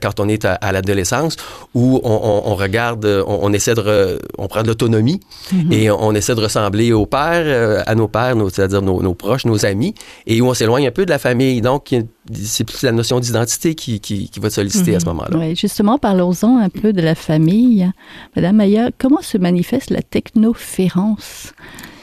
quand 0.00 0.20
on 0.20 0.28
est 0.28 0.44
à, 0.44 0.72
l'adolescence 0.72 1.36
où 1.74 2.00
on, 2.04 2.54
regarde, 2.54 3.04
on, 3.26 3.52
essaie 3.52 3.74
de, 3.74 4.18
on 4.38 4.48
prend 4.48 4.62
de 4.62 4.68
l'autonomie 4.68 5.20
mm-hmm. 5.52 5.72
et 5.72 5.90
on, 5.90 6.12
essaie 6.14 6.34
de 6.34 6.40
ressembler 6.40 6.92
aux 6.92 7.06
pères, 7.06 7.44
euh, 7.46 7.82
à 7.86 7.94
nos 7.94 8.08
pères, 8.08 8.34
c'est-à-dire 8.52 8.82
nos, 8.82 9.14
proches, 9.14 9.44
nos 9.44 9.64
amis, 9.64 9.94
et 10.26 10.40
où 10.40 10.46
on 10.46 10.54
s'éloigne 10.54 10.86
un 10.86 10.92
peu 10.92 11.04
de 11.04 11.10
la 11.10 11.18
famille. 11.18 11.60
Donc, 11.60 11.94
c'est 12.32 12.64
plus 12.64 12.82
la 12.82 12.92
notion 12.92 13.20
d'identité 13.20 13.74
qui, 13.74 14.00
qui, 14.00 14.30
va 14.40 14.50
solliciter 14.50 14.94
à 14.94 15.00
ce 15.00 15.04
mm-hmm. 15.04 15.08
moment-là. 15.08 15.38
Oui, 15.38 15.56
justement, 15.56 15.98
parlons-en 15.98 16.58
un 16.58 16.68
peu 16.68 16.92
de 16.92 17.00
la 17.00 17.14
famille. 17.14 17.90
Madame 18.34 18.56
Maya, 18.56 18.90
comment 18.98 19.22
se 19.22 19.38
manifeste 19.38 19.90
la 19.90 20.02
technoférence? 20.02 21.52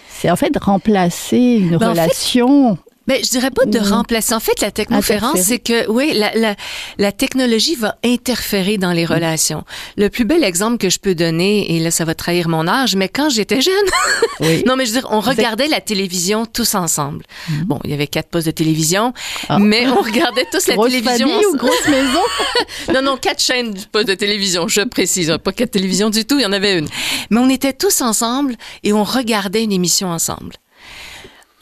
C'est 0.10 0.32
en 0.32 0.36
fait 0.36 0.56
remplacer 0.58 1.38
une 1.38 1.78
ben, 1.78 1.90
relation. 1.90 2.78
Mais 3.08 3.22
je 3.24 3.30
dirais 3.30 3.52
pas 3.52 3.66
de 3.66 3.80
remplacer. 3.80 4.34
En 4.34 4.40
fait, 4.40 4.62
la 4.62 4.72
technoférence, 4.72 5.40
c'est 5.42 5.60
que 5.60 5.90
oui, 5.90 6.14
la, 6.14 6.34
la, 6.36 6.56
la, 6.98 7.12
technologie 7.12 7.76
va 7.76 7.98
interférer 8.04 8.78
dans 8.78 8.92
les 8.92 9.04
mm. 9.04 9.12
relations. 9.14 9.64
Le 9.98 10.10
plus 10.10 10.26
bel 10.26 10.44
exemple 10.44 10.78
que 10.78 10.90
je 10.90 11.00
peux 11.00 11.16
donner, 11.16 11.76
et 11.76 11.80
là, 11.80 11.92
ça 11.92 12.06
va 12.06 12.16
trahir 12.16 12.48
mon 12.48 12.68
âge, 12.68 12.96
mais 12.96 13.10
quand 13.10 13.30
j'étais 13.30 13.62
jeune, 13.62 13.74
oui. 14.40 14.64
non, 14.66 14.76
mais 14.76 14.86
je 14.86 14.94
veux 14.94 15.02
dire, 15.02 15.10
on 15.12 15.20
regardait 15.20 15.68
la 15.68 15.82
télévision 15.82 16.46
tous 16.46 16.76
ensemble. 16.76 17.26
Mm. 17.50 17.64
Bon, 17.64 17.80
il 17.84 17.92
y 17.92 17.94
avait 17.94 18.08
quatre 18.08 18.30
postes 18.30 18.48
de 18.48 18.52
télévision, 18.52 19.14
ah. 19.50 19.60
mais 19.60 19.88
on 19.88 20.02
regardait 20.02 20.46
tous 20.52 20.68
la 20.68 20.76
télévision. 20.76 21.28
Famille 21.28 21.46
ou 21.46 21.58
grosse 21.58 21.88
maison? 21.88 22.20
Non, 22.94 23.02
non, 23.02 23.18
quatre 23.18 23.42
chaînes 23.42 23.74
de 23.74 23.80
postes 23.92 24.08
de 24.08 24.14
télévision. 24.14 24.68
Je 24.68 24.82
précise, 24.82 25.36
pas 25.44 25.52
quatre 25.52 25.72
télévisions 25.72 26.10
du 26.10 26.26
tout, 26.26 26.38
il 26.38 26.44
y 26.44 26.46
en 26.46 26.52
avait 26.52 26.78
une. 26.78 26.88
Mais 27.30 27.40
on 27.40 27.50
était 27.50 27.74
tous 27.74 28.02
ensemble 28.02 28.56
et 28.84 28.94
on 28.94 29.04
regardait 29.04 29.64
une 29.64 29.72
émission 29.72 30.10
ensemble. 30.10 30.56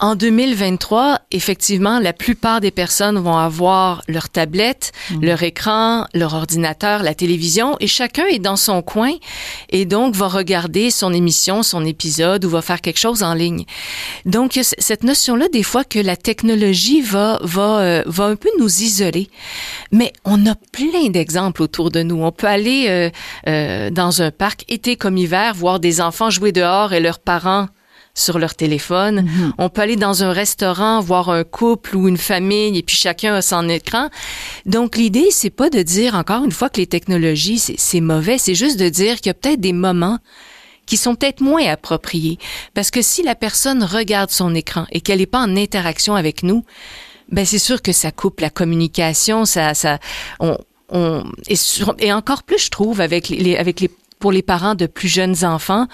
En 0.03 0.15
2023, 0.15 1.19
effectivement, 1.29 1.99
la 1.99 2.11
plupart 2.11 2.59
des 2.59 2.71
personnes 2.71 3.19
vont 3.19 3.37
avoir 3.37 4.01
leur 4.07 4.29
tablette, 4.29 4.93
mm. 5.11 5.23
leur 5.23 5.43
écran, 5.43 6.07
leur 6.15 6.33
ordinateur, 6.33 7.03
la 7.03 7.13
télévision, 7.13 7.77
et 7.79 7.85
chacun 7.85 8.25
est 8.25 8.39
dans 8.39 8.55
son 8.55 8.81
coin 8.81 9.13
et 9.69 9.85
donc 9.85 10.15
va 10.15 10.27
regarder 10.27 10.89
son 10.89 11.13
émission, 11.13 11.61
son 11.61 11.85
épisode 11.85 12.43
ou 12.45 12.49
va 12.49 12.63
faire 12.63 12.81
quelque 12.81 12.97
chose 12.97 13.21
en 13.21 13.35
ligne. 13.35 13.65
Donc, 14.25 14.59
cette 14.63 15.03
notion-là, 15.03 15.47
des 15.49 15.61
fois, 15.61 15.83
que 15.83 15.99
la 15.99 16.15
technologie 16.15 17.01
va, 17.01 17.39
va, 17.43 17.81
euh, 17.81 18.03
va 18.07 18.25
un 18.25 18.35
peu 18.35 18.49
nous 18.57 18.81
isoler. 18.81 19.29
Mais 19.91 20.13
on 20.25 20.47
a 20.47 20.55
plein 20.71 21.09
d'exemples 21.09 21.61
autour 21.61 21.91
de 21.91 22.01
nous. 22.01 22.23
On 22.23 22.31
peut 22.31 22.47
aller 22.47 22.87
euh, 22.89 23.09
euh, 23.47 23.91
dans 23.91 24.23
un 24.23 24.31
parc, 24.31 24.65
été 24.67 24.95
comme 24.95 25.17
hiver, 25.17 25.53
voir 25.53 25.79
des 25.79 26.01
enfants 26.01 26.31
jouer 26.31 26.51
dehors 26.51 26.91
et 26.91 26.99
leurs 26.99 27.19
parents 27.19 27.67
sur 28.13 28.39
leur 28.39 28.55
téléphone. 28.55 29.23
Mhm. 29.23 29.53
On 29.57 29.69
peut 29.69 29.81
aller 29.81 29.95
dans 29.95 30.23
un 30.23 30.31
restaurant, 30.31 30.99
voir 30.99 31.29
un 31.29 31.43
couple 31.43 31.95
ou 31.95 32.07
une 32.07 32.17
famille 32.17 32.77
et 32.77 32.83
puis 32.83 32.95
chacun 32.95 33.35
a 33.35 33.41
son 33.41 33.69
écran. 33.69 34.09
Donc 34.65 34.97
l'idée, 34.97 35.27
c'est 35.31 35.49
pas 35.49 35.69
de 35.69 35.81
dire 35.81 36.15
encore 36.15 36.43
une 36.43 36.51
fois 36.51 36.69
que 36.69 36.77
les 36.77 36.87
technologies, 36.87 37.59
c'est 37.59 38.01
mauvais, 38.01 38.37
c'est 38.37 38.55
juste 38.55 38.79
de 38.79 38.89
dire 38.89 39.17
qu'il 39.17 39.27
y 39.27 39.29
a 39.29 39.33
peut-être 39.33 39.61
des 39.61 39.73
moments 39.73 40.19
qui 40.85 40.97
sont 40.97 41.15
peut-être 41.15 41.41
moins 41.41 41.65
appropriés. 41.67 42.37
Parce 42.73 42.91
que 42.91 43.01
si 43.01 43.23
la 43.23 43.35
personne 43.35 43.83
regarde 43.83 44.29
son 44.29 44.53
écran 44.55 44.85
et 44.91 44.99
qu'elle 44.99 45.19
n'est 45.19 45.25
pas 45.25 45.39
en 45.39 45.55
interaction 45.55 46.15
avec 46.15 46.43
nous, 46.43 46.65
ben 47.29 47.45
c'est 47.45 47.59
sûr 47.59 47.81
que 47.81 47.93
ça 47.93 48.11
coupe 48.11 48.41
la 48.41 48.49
communication, 48.49 49.45
ça, 49.45 49.73
ça, 49.73 49.99
on, 50.39 50.57
on 50.89 51.23
et, 51.47 51.55
et 51.99 52.11
encore 52.11 52.43
plus, 52.43 52.65
je 52.65 52.69
trouve, 52.69 52.99
avec 52.99 53.29
les, 53.29 53.55
avec 53.55 53.79
les, 53.79 53.89
pour 54.19 54.31
les 54.33 54.41
parents 54.41 54.75
de 54.75 54.85
plus 54.85 55.07
jeunes 55.07 55.45
enfants, 55.45 55.87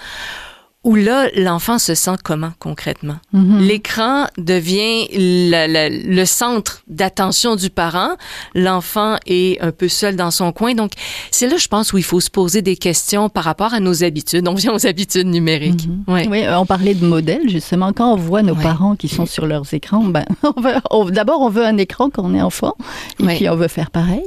où 0.88 0.94
là, 0.94 1.28
l'enfant 1.36 1.78
se 1.78 1.94
sent 1.94 2.16
comment 2.24 2.52
concrètement? 2.60 3.16
Mhm. 3.34 3.58
L'écran 3.60 4.26
devient 4.38 5.06
le 5.12 6.24
centre 6.24 6.82
d'attention 6.88 7.56
du 7.56 7.68
parent. 7.68 8.12
L'enfant 8.54 9.16
est 9.26 9.60
un 9.60 9.70
peu 9.70 9.88
seul 9.88 10.16
dans 10.16 10.30
son 10.30 10.50
coin. 10.50 10.74
Donc, 10.74 10.92
c'est 11.30 11.46
là, 11.46 11.58
je 11.58 11.68
pense, 11.68 11.92
où 11.92 11.98
il 11.98 12.04
faut 12.04 12.20
se 12.20 12.30
poser 12.30 12.62
des 12.62 12.76
questions 12.76 13.28
par 13.28 13.44
rapport 13.44 13.74
à 13.74 13.80
nos 13.80 14.02
habitudes. 14.02 14.48
On 14.48 14.54
vient 14.54 14.72
aux 14.72 14.86
habitudes 14.86 15.26
numériques. 15.26 15.86
Mhm. 15.86 16.30
Oui, 16.30 16.44
on 16.48 16.64
parlait 16.64 16.94
de 16.94 17.04
modèles, 17.04 17.50
justement. 17.50 17.92
Quand 17.92 18.14
on 18.14 18.16
voit 18.16 18.42
nos 18.42 18.54
parents 18.54 18.96
qui 18.96 19.08
sont 19.08 19.26
sur 19.26 19.44
leurs 19.44 19.74
écrans, 19.74 20.04
ben, 20.04 20.24
d'abord, 21.10 21.42
on 21.42 21.50
veut 21.50 21.66
un 21.66 21.76
écran 21.76 22.08
quand 22.08 22.24
on 22.24 22.34
est 22.34 22.40
enfant, 22.40 22.74
et 23.20 23.26
puis 23.26 23.46
on 23.50 23.56
veut 23.56 23.68
faire 23.68 23.90
pareil. 23.90 24.24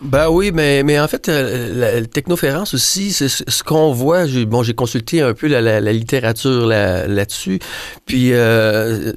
Ben 0.00 0.28
oui, 0.30 0.50
mais, 0.52 0.82
mais 0.82 0.98
en 0.98 1.08
fait, 1.08 1.28
euh, 1.28 2.00
la, 2.00 2.06
technoférence 2.06 2.74
aussi, 2.74 3.12
c'est 3.12 3.28
ce 3.28 3.62
qu'on 3.62 3.92
voit. 3.92 4.24
Bon, 4.46 4.62
j'ai 4.62 4.74
consulté 4.74 5.20
un 5.20 5.34
peu 5.34 5.46
la, 5.46 5.60
la, 5.60 5.92
littérature 5.92 6.66
là-dessus. 6.66 7.58
puis, 8.06 8.32
euh, 8.32 9.12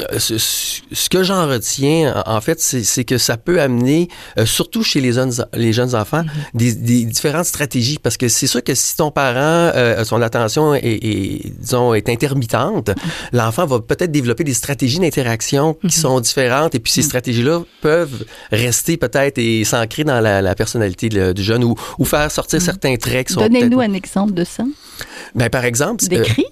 euh, 0.00 0.18
ce, 0.20 1.08
que 1.08 1.24
j'en 1.24 1.48
retiens, 1.48 2.22
en 2.24 2.40
fait, 2.40 2.60
c'est 2.60 3.04
que 3.04 3.18
ça 3.18 3.36
peut 3.36 3.60
amener, 3.60 4.08
euh, 4.38 4.46
surtout 4.46 4.84
chez 4.84 5.00
les 5.00 5.12
jeunes, 5.12 5.32
les 5.54 5.72
jeunes 5.72 5.96
enfants, 5.96 6.22
mm-hmm. 6.22 6.82
des, 6.82 7.04
différentes 7.04 7.46
stratégies. 7.46 7.98
Parce 8.00 8.16
que 8.16 8.28
c'est 8.28 8.46
sûr 8.46 8.62
que 8.62 8.76
si 8.76 8.96
ton 8.96 9.10
parent, 9.10 9.72
euh, 9.74 10.04
son 10.04 10.22
attention 10.22 10.74
est, 10.74 11.52
disons, 11.58 11.94
est 11.94 12.08
intermittente, 12.08 12.90
mm-hmm. 12.90 13.28
l'enfant 13.32 13.66
va 13.66 13.80
peut-être 13.80 14.12
développer 14.12 14.44
des 14.44 14.54
stratégies 14.54 15.00
d'interaction 15.00 15.74
qui 15.74 15.88
mm-hmm. 15.88 16.00
sont 16.00 16.20
différentes. 16.20 16.74
Et 16.76 16.78
puis 16.78 16.92
ces 16.92 17.02
stratégies-là 17.02 17.62
peuvent 17.80 18.24
rester 18.52 18.98
peut-être 18.98 19.38
et 19.38 19.64
s'ancrer 19.64 20.04
dans 20.04 20.20
la, 20.20 20.54
personnalité 20.54 21.08
du 21.08 21.42
jeune 21.42 21.64
ou, 21.64 21.74
ou 21.98 22.04
faire 22.04 22.30
sortir 22.30 22.62
certains 22.62 22.96
traits 22.96 23.28
qui 23.28 23.32
sont. 23.32 23.40
Donnez-nous 23.40 23.80
un 23.80 23.92
exemple 23.94 24.32
de 24.32 24.44
ça. 24.44 24.64
Ben, 25.34 25.50
par 25.50 25.64
exemple. 25.64 26.04
Des 26.06 26.22
cris? 26.22 26.46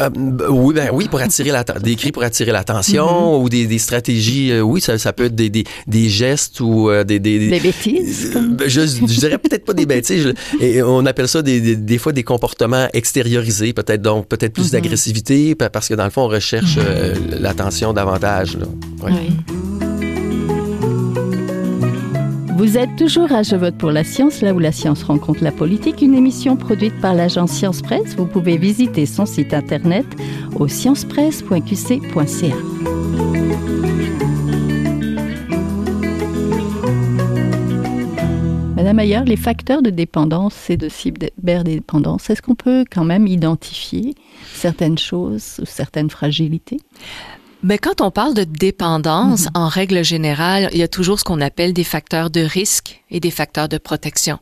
Euh, 0.00 0.10
oui, 0.48 0.74
ben 0.74 0.90
oui, 0.92 1.08
pour 1.08 1.20
attirer 1.20 1.52
des 1.82 1.96
cris 1.96 2.12
pour 2.12 2.22
attirer 2.22 2.52
l'attention 2.52 3.06
mm-hmm. 3.06 3.42
ou 3.42 3.48
des, 3.48 3.66
des 3.66 3.78
stratégies. 3.78 4.50
Euh, 4.52 4.60
oui, 4.60 4.80
ça, 4.80 4.98
ça 4.98 5.12
peut 5.12 5.24
être 5.24 5.34
des, 5.34 5.50
des, 5.50 5.64
des 5.86 6.08
gestes 6.08 6.60
ou 6.60 6.90
euh, 6.90 7.04
des, 7.04 7.18
des, 7.20 7.48
des 7.48 7.60
bêtises. 7.60 8.32
Ben, 8.34 8.68
je, 8.68 8.80
je 8.80 9.18
dirais 9.20 9.38
peut-être 9.38 9.64
pas 9.64 9.72
des 9.72 9.86
bêtises. 9.86 10.32
et 10.60 10.82
on 10.82 11.06
appelle 11.06 11.28
ça 11.28 11.42
des, 11.42 11.76
des, 11.76 11.98
fois 11.98 12.12
des 12.12 12.22
comportements 12.22 12.88
extériorisés, 12.92 13.72
peut-être 13.72 14.02
donc 14.02 14.28
peut-être 14.28 14.52
plus 14.52 14.68
mm-hmm. 14.68 14.72
d'agressivité 14.72 15.54
parce 15.54 15.88
que 15.88 15.94
dans 15.94 16.04
le 16.04 16.10
fond 16.10 16.22
on 16.22 16.28
recherche 16.28 16.76
mm-hmm. 16.76 17.40
l'attention 17.40 17.92
davantage. 17.92 18.56
Là. 18.56 18.66
Oui. 19.04 19.12
Vous 22.56 22.78
êtes 22.78 22.94
toujours 22.94 23.32
à 23.32 23.42
Je 23.42 23.56
vote 23.56 23.76
pour 23.76 23.90
la 23.90 24.04
science, 24.04 24.40
là 24.40 24.54
où 24.54 24.60
la 24.60 24.70
science 24.70 25.02
rencontre 25.02 25.42
la 25.42 25.50
politique, 25.50 26.02
une 26.02 26.14
émission 26.14 26.56
produite 26.56 27.00
par 27.00 27.12
l'agence 27.12 27.50
Science 27.50 27.82
Presse. 27.82 28.14
Vous 28.14 28.26
pouvez 28.26 28.56
visiter 28.58 29.06
son 29.06 29.26
site 29.26 29.52
internet 29.52 30.06
au 30.54 30.68
sciencepresse.qc.ca. 30.68 32.54
Madame 38.76 39.00
Ayer, 39.00 39.24
les 39.26 39.36
facteurs 39.36 39.82
de 39.82 39.90
dépendance 39.90 40.70
et 40.70 40.76
de 40.76 40.88
cyberdépendance, 40.88 42.30
est-ce 42.30 42.40
qu'on 42.40 42.54
peut 42.54 42.84
quand 42.88 43.04
même 43.04 43.26
identifier 43.26 44.14
certaines 44.52 44.98
choses 44.98 45.56
ou 45.60 45.66
certaines 45.66 46.10
fragilités? 46.10 46.78
Mais 47.64 47.78
quand 47.78 48.00
on 48.02 48.10
parle 48.10 48.34
de 48.34 48.44
dépendance, 48.44 49.48
en 49.54 49.68
règle 49.68 50.04
générale, 50.04 50.68
il 50.72 50.78
y 50.78 50.82
a 50.82 50.88
toujours 50.88 51.18
ce 51.18 51.24
qu'on 51.24 51.40
appelle 51.40 51.72
des 51.72 51.82
facteurs 51.82 52.30
de 52.30 52.40
risque 52.40 53.02
et 53.10 53.20
des 53.20 53.30
facteurs 53.30 53.68
de 53.68 53.78
protection. 53.78 54.38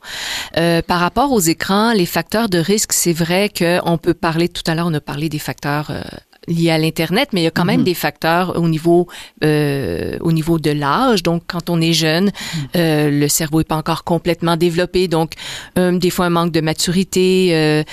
Euh, 0.57 0.83
par 0.83 1.01
rapport 1.01 1.31
aux 1.31 1.41
écrans, 1.41 1.93
les 1.93 2.07
facteurs 2.07 2.49
de 2.49 2.59
risque, 2.59 2.93
c'est 2.93 3.13
vrai 3.13 3.49
qu'on 3.49 3.97
peut 3.97 4.15
parler, 4.15 4.49
tout 4.49 4.63
à 4.67 4.75
l'heure, 4.75 4.89
on 4.89 4.95
a 4.95 5.01
parlé 5.01 5.29
des 5.29 5.39
facteurs 5.39 5.91
euh, 5.91 6.03
liés 6.49 6.71
à 6.71 6.79
l'internet, 6.79 7.31
mais 7.33 7.41
il 7.41 7.45
y 7.45 7.49
a 7.49 7.51
quand 7.51 7.65
même 7.65 7.85
des 7.85 7.95
facteurs 7.95 8.59
au 8.59 8.69
niveau 8.69 9.07
euh, 9.45 10.19
au 10.21 10.33
niveau 10.33 10.59
de 10.59 10.71
l'âge. 10.71 11.23
Donc, 11.23 11.45
quand 11.47 11.71
on 11.71 11.81
est 11.81 11.93
jeune, 11.93 12.31
euh, 12.77 13.11
le 13.11 13.29
cerveau 13.29 13.61
est 13.61 13.69
pas 13.69 13.77
encore 13.77 14.05
complètement 14.05 14.57
développé, 14.57 15.09
donc 15.09 15.35
euh, 15.79 15.97
des 15.99 16.11
fois 16.11 16.27
un 16.27 16.31
manque 16.31 16.53
de 16.53 16.61
maturité. 16.61 17.85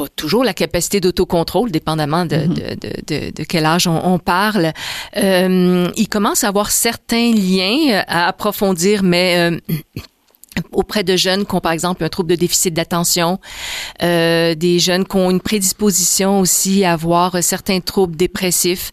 Pas 0.00 0.08
toujours 0.16 0.44
la 0.44 0.54
capacité 0.54 0.98
d'autocontrôle, 0.98 1.70
dépendamment 1.70 2.24
de, 2.24 2.36
de, 2.46 2.74
de, 2.74 2.92
de, 3.06 3.32
de 3.32 3.44
quel 3.44 3.66
âge 3.66 3.86
on, 3.86 4.00
on 4.02 4.18
parle. 4.18 4.72
Euh, 5.18 5.90
il 5.94 6.08
commence 6.08 6.42
à 6.42 6.48
avoir 6.48 6.70
certains 6.70 7.32
liens 7.34 8.02
à 8.08 8.26
approfondir, 8.26 9.02
mais 9.02 9.36
euh, 9.36 9.58
auprès 10.72 11.04
de 11.04 11.16
jeunes 11.16 11.46
qui 11.46 11.54
ont 11.54 11.60
par 11.60 11.72
exemple 11.72 12.02
un 12.04 12.08
trouble 12.08 12.30
de 12.30 12.34
déficit 12.36 12.74
d'attention, 12.74 13.38
euh, 14.02 14.54
des 14.54 14.78
jeunes 14.78 15.06
qui 15.06 15.16
ont 15.16 15.30
une 15.30 15.40
prédisposition 15.40 16.40
aussi 16.40 16.84
à 16.84 16.92
avoir 16.94 17.42
certains 17.42 17.80
troubles 17.80 18.16
dépressifs. 18.16 18.90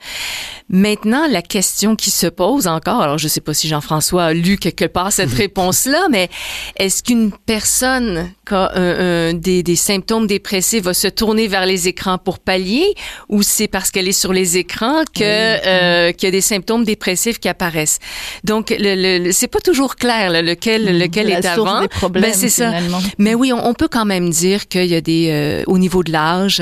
Maintenant, 0.70 1.28
la 1.30 1.42
question 1.42 1.96
qui 1.96 2.12
se 2.12 2.28
pose 2.28 2.68
encore, 2.68 3.02
alors 3.02 3.18
je 3.18 3.26
ne 3.26 3.30
sais 3.30 3.42
pas 3.42 3.54
si 3.54 3.68
Jean-François 3.70 4.26
a 4.26 4.34
lu 4.34 4.58
quelque 4.58 4.86
part 4.86 5.12
cette 5.14 5.32
réponse-là, 5.34 6.08
mais 6.12 6.30
est-ce 6.76 7.02
qu'une 7.04 7.32
personne 7.46 8.30
qui 8.48 8.54
a 8.54 8.72
un- 8.76 9.30
un- 9.30 9.34
des, 9.34 9.64
des 9.64 9.76
symptômes 9.78 10.28
dépressifs 10.28 10.84
va 10.84 10.94
se 10.94 11.08
tourner 11.08 11.48
vers 11.48 11.66
les 11.66 11.88
écrans 11.88 12.18
pour 12.18 12.40
pallier 12.40 12.94
ou 13.30 13.42
c'est 13.44 13.68
parce 13.68 13.92
qu'elle 13.92 14.08
est 14.08 14.12
sur 14.12 14.34
les 14.34 14.58
écrans 14.58 15.04
que 15.16 15.24
euh, 15.24 16.12
qu'il 16.12 16.28
y 16.28 16.30
a 16.30 16.32
des 16.32 16.42
symptômes 16.42 16.84
dépressifs 16.84 17.40
qui 17.40 17.48
apparaissent? 17.50 18.00
Donc, 18.44 18.70
le, 18.70 18.96
le, 18.96 19.24
le- 19.26 19.32
c'est 19.32 19.48
pas 19.48 19.60
toujours 19.60 19.96
clair 19.96 20.30
là, 20.30 20.42
lequel, 20.42 20.98
lequel 21.00 21.28
La 21.30 21.40
est 21.40 21.42
source 21.56 21.70
avant. 21.70 21.82
des 21.82 21.88
problèmes, 21.88 22.24
Ben, 22.24 22.34
c'est 22.34 22.50
ça. 22.50 22.72
Mais 23.18 23.36
oui, 23.36 23.52
on, 23.54 23.66
on 23.68 23.74
peut 23.74 23.88
quand 23.88 24.06
même 24.06 24.30
dire 24.30 24.68
qu'il 24.68 24.86
y 24.86 24.96
a 24.96 25.02
des, 25.02 25.30
euh, 25.32 25.64
au 25.68 25.78
niveau 25.78 26.04
de 26.04 26.12
l'âge, 26.12 26.62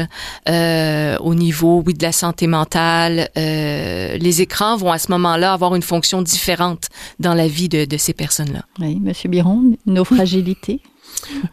euh, 0.49 1.17
au 1.19 1.35
niveau, 1.35 1.83
oui, 1.85 1.93
de 1.93 2.03
la 2.03 2.11
santé 2.11 2.47
mentale, 2.47 3.29
euh, 3.37 4.17
les 4.17 4.41
écrans 4.41 4.77
vont 4.77 4.91
à 4.91 4.97
ce 4.97 5.11
moment-là 5.11 5.53
avoir 5.53 5.75
une 5.75 5.81
fonction 5.81 6.21
différente 6.21 6.89
dans 7.19 7.33
la 7.33 7.47
vie 7.47 7.69
de, 7.69 7.85
de 7.85 7.97
ces 7.97 8.13
personnes-là. 8.13 8.63
Oui, 8.79 8.99
Monsieur 9.01 9.29
Biron, 9.29 9.61
nos 9.85 10.05
fragilités. 10.05 10.79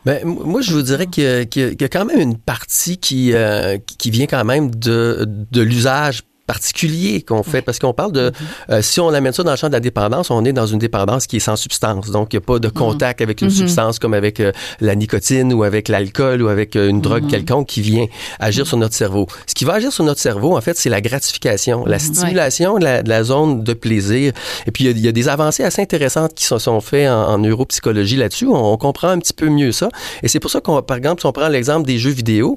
Ben, 0.04 0.24
moi, 0.26 0.60
je 0.60 0.72
vous 0.74 0.82
dirais 0.82 1.06
qu'il 1.06 1.22
y, 1.24 1.26
a- 1.26 1.44
qu'il 1.44 1.62
y 1.62 1.64
a- 1.64 1.70
qu'il 1.70 1.80
y 1.82 1.84
a 1.84 1.88
quand 1.88 2.04
même 2.04 2.18
une 2.20 2.36
partie 2.36 2.98
qui, 2.98 3.32
euh, 3.32 3.78
qui 3.98 4.10
vient 4.10 4.26
quand 4.26 4.44
même 4.44 4.74
de, 4.74 5.24
de 5.50 5.60
l'usage 5.62 6.22
particulier 6.52 7.22
qu'on 7.22 7.42
fait 7.42 7.62
parce 7.62 7.78
qu'on 7.78 7.92
parle 7.94 8.12
de 8.12 8.30
euh, 8.70 8.82
si 8.82 9.00
on 9.00 9.08
amène 9.08 9.32
ça 9.32 9.42
dans 9.42 9.50
le 9.52 9.56
champ 9.56 9.68
de 9.68 9.72
la 9.72 9.80
dépendance 9.80 10.30
on 10.30 10.44
est 10.44 10.52
dans 10.52 10.66
une 10.66 10.78
dépendance 10.78 11.26
qui 11.26 11.36
est 11.36 11.40
sans 11.40 11.56
substance. 11.56 12.10
Donc 12.10 12.32
il 12.32 12.36
n'y 12.36 12.42
a 12.42 12.46
pas 12.52 12.58
de 12.58 12.68
contact 12.68 13.20
avec 13.20 13.40
une 13.40 13.48
Mhm. 13.48 13.54
substance 13.62 13.98
comme 13.98 14.14
avec 14.14 14.38
euh, 14.40 14.52
la 14.80 14.94
nicotine 14.94 15.52
ou 15.52 15.62
avec 15.64 15.88
l'alcool 15.88 16.42
ou 16.42 16.48
avec 16.48 16.76
euh, 16.76 16.88
une 16.88 17.00
drogue 17.00 17.26
quelconque 17.28 17.66
qui 17.68 17.80
vient 17.80 18.06
agir 18.38 18.66
sur 18.66 18.76
notre 18.76 18.94
cerveau. 18.94 19.26
Ce 19.46 19.54
qui 19.54 19.64
va 19.64 19.74
agir 19.74 19.92
sur 19.92 20.04
notre 20.04 20.20
cerveau 20.20 20.56
en 20.56 20.60
fait 20.60 20.76
c'est 20.76 20.90
la 20.90 21.00
gratification 21.00 21.84
la 21.86 21.98
stimulation 21.98 22.78
de, 22.78 22.84
la, 22.84 23.02
de 23.02 23.08
la 23.08 23.24
zone 23.24 23.62
de 23.64 23.72
plaisir. 23.74 24.32
Et 24.66 24.70
puis 24.70 24.84
il 24.84 24.86
y 24.86 24.90
a- 24.90 24.92
il 25.02 25.04
y, 25.06 25.08
a 25.08 25.12
des 25.12 25.28
avancées 25.28 25.64
assez 25.64 25.82
intéressantes 25.82 26.32
qui 26.34 26.44
se 26.44 26.58
sont 26.58 26.80
faites 26.80 27.08
en, 27.10 27.28
en 27.32 27.38
neuropsychologie 27.38 28.16
là-dessus. 28.16 28.46
On, 28.46 28.72
on 28.72 28.76
comprend 28.76 29.08
un 29.08 29.18
petit 29.18 29.32
peu 29.32 29.48
mieux 29.48 29.72
ça. 29.72 29.88
Et 30.22 30.28
c'est 30.28 30.38
pour 30.40 30.50
ça 30.50 30.60
qu'on 30.60 30.80
par 30.82 30.96
exemple 30.96 31.20
si 31.22 31.26
on 31.26 31.32
prend 31.32 31.48
l'exemple 31.48 31.86
des 31.86 31.98
jeux 31.98 32.10
vidéo 32.10 32.56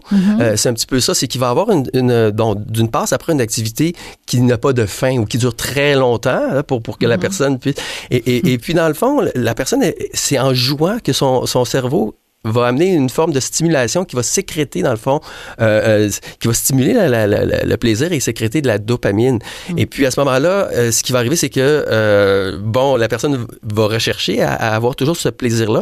c'est 0.56 0.70
un 0.70 0.74
petit 0.74 0.86
peu 0.86 1.00
ça 1.00 1.14
c'est 1.14 1.28
qu'il 1.28 1.40
va 1.42 1.48
y 1.48 1.50
avoir 1.50 1.72
une, 1.72 1.86
une 1.94 2.32
d'une 2.78 2.90
part 2.90 3.08
ça 3.08 3.18
prend 3.18 3.34
une 3.34 3.42
activité 3.42 3.85
qui 4.26 4.42
n'a 4.42 4.58
pas 4.58 4.74
de 4.74 4.86
fin 4.86 5.18
ou 5.18 5.26
qui 5.26 5.38
dure 5.38 5.56
très 5.56 5.96
longtemps 5.96 6.42
hein, 6.52 6.64
pour 6.64 6.82
pour 6.82 6.98
que 6.98 7.06
la 7.06 7.18
personne 7.18 7.60
puisse 7.60 7.76
et, 8.12 8.18
et, 8.18 8.54
et 8.54 8.58
puis 8.58 8.74
dans 8.74 8.88
le 8.88 8.94
fond 8.94 9.22
la 9.36 9.54
personne 9.54 9.84
c'est 10.14 10.40
en 10.40 10.54
jouant 10.54 10.98
que 11.04 11.14
son, 11.14 11.46
son 11.46 11.66
cerveau 11.66 12.16
va 12.48 12.68
amener 12.68 12.94
une 12.94 13.10
forme 13.10 13.34
de 13.34 13.40
stimulation 13.40 14.06
qui 14.06 14.16
va 14.16 14.22
sécréter 14.22 14.84
dans 14.84 14.92
le 14.92 14.98
fond, 14.98 15.20
euh, 15.62 16.06
euh, 16.06 16.10
qui 16.40 16.48
va 16.48 16.54
stimuler 16.54 16.94
la- 16.94 17.10
la- 17.10 17.26
la- 17.26 17.44
la- 17.44 17.64
le 17.64 17.78
plaisir 17.78 18.12
et 18.14 18.20
sécréter 18.20 18.62
de 18.62 18.68
la 18.68 18.78
dopamine. 18.78 19.40
Et 19.78 19.88
puis 19.88 20.06
à 20.06 20.12
ce 20.12 20.20
moment-là, 20.20 20.70
euh, 20.72 20.92
ce 20.92 21.02
qui 21.02 21.12
va 21.12 21.18
arriver, 21.20 21.38
c'est 21.38 21.50
que 21.50 22.56
bon, 22.62 22.98
la 22.98 23.08
personne 23.08 23.48
va 23.64 23.86
rechercher 23.88 24.44
à, 24.44 24.54
à 24.54 24.76
avoir 24.76 24.96
toujours 24.96 25.18
ce 25.18 25.30
plaisir-là. 25.30 25.82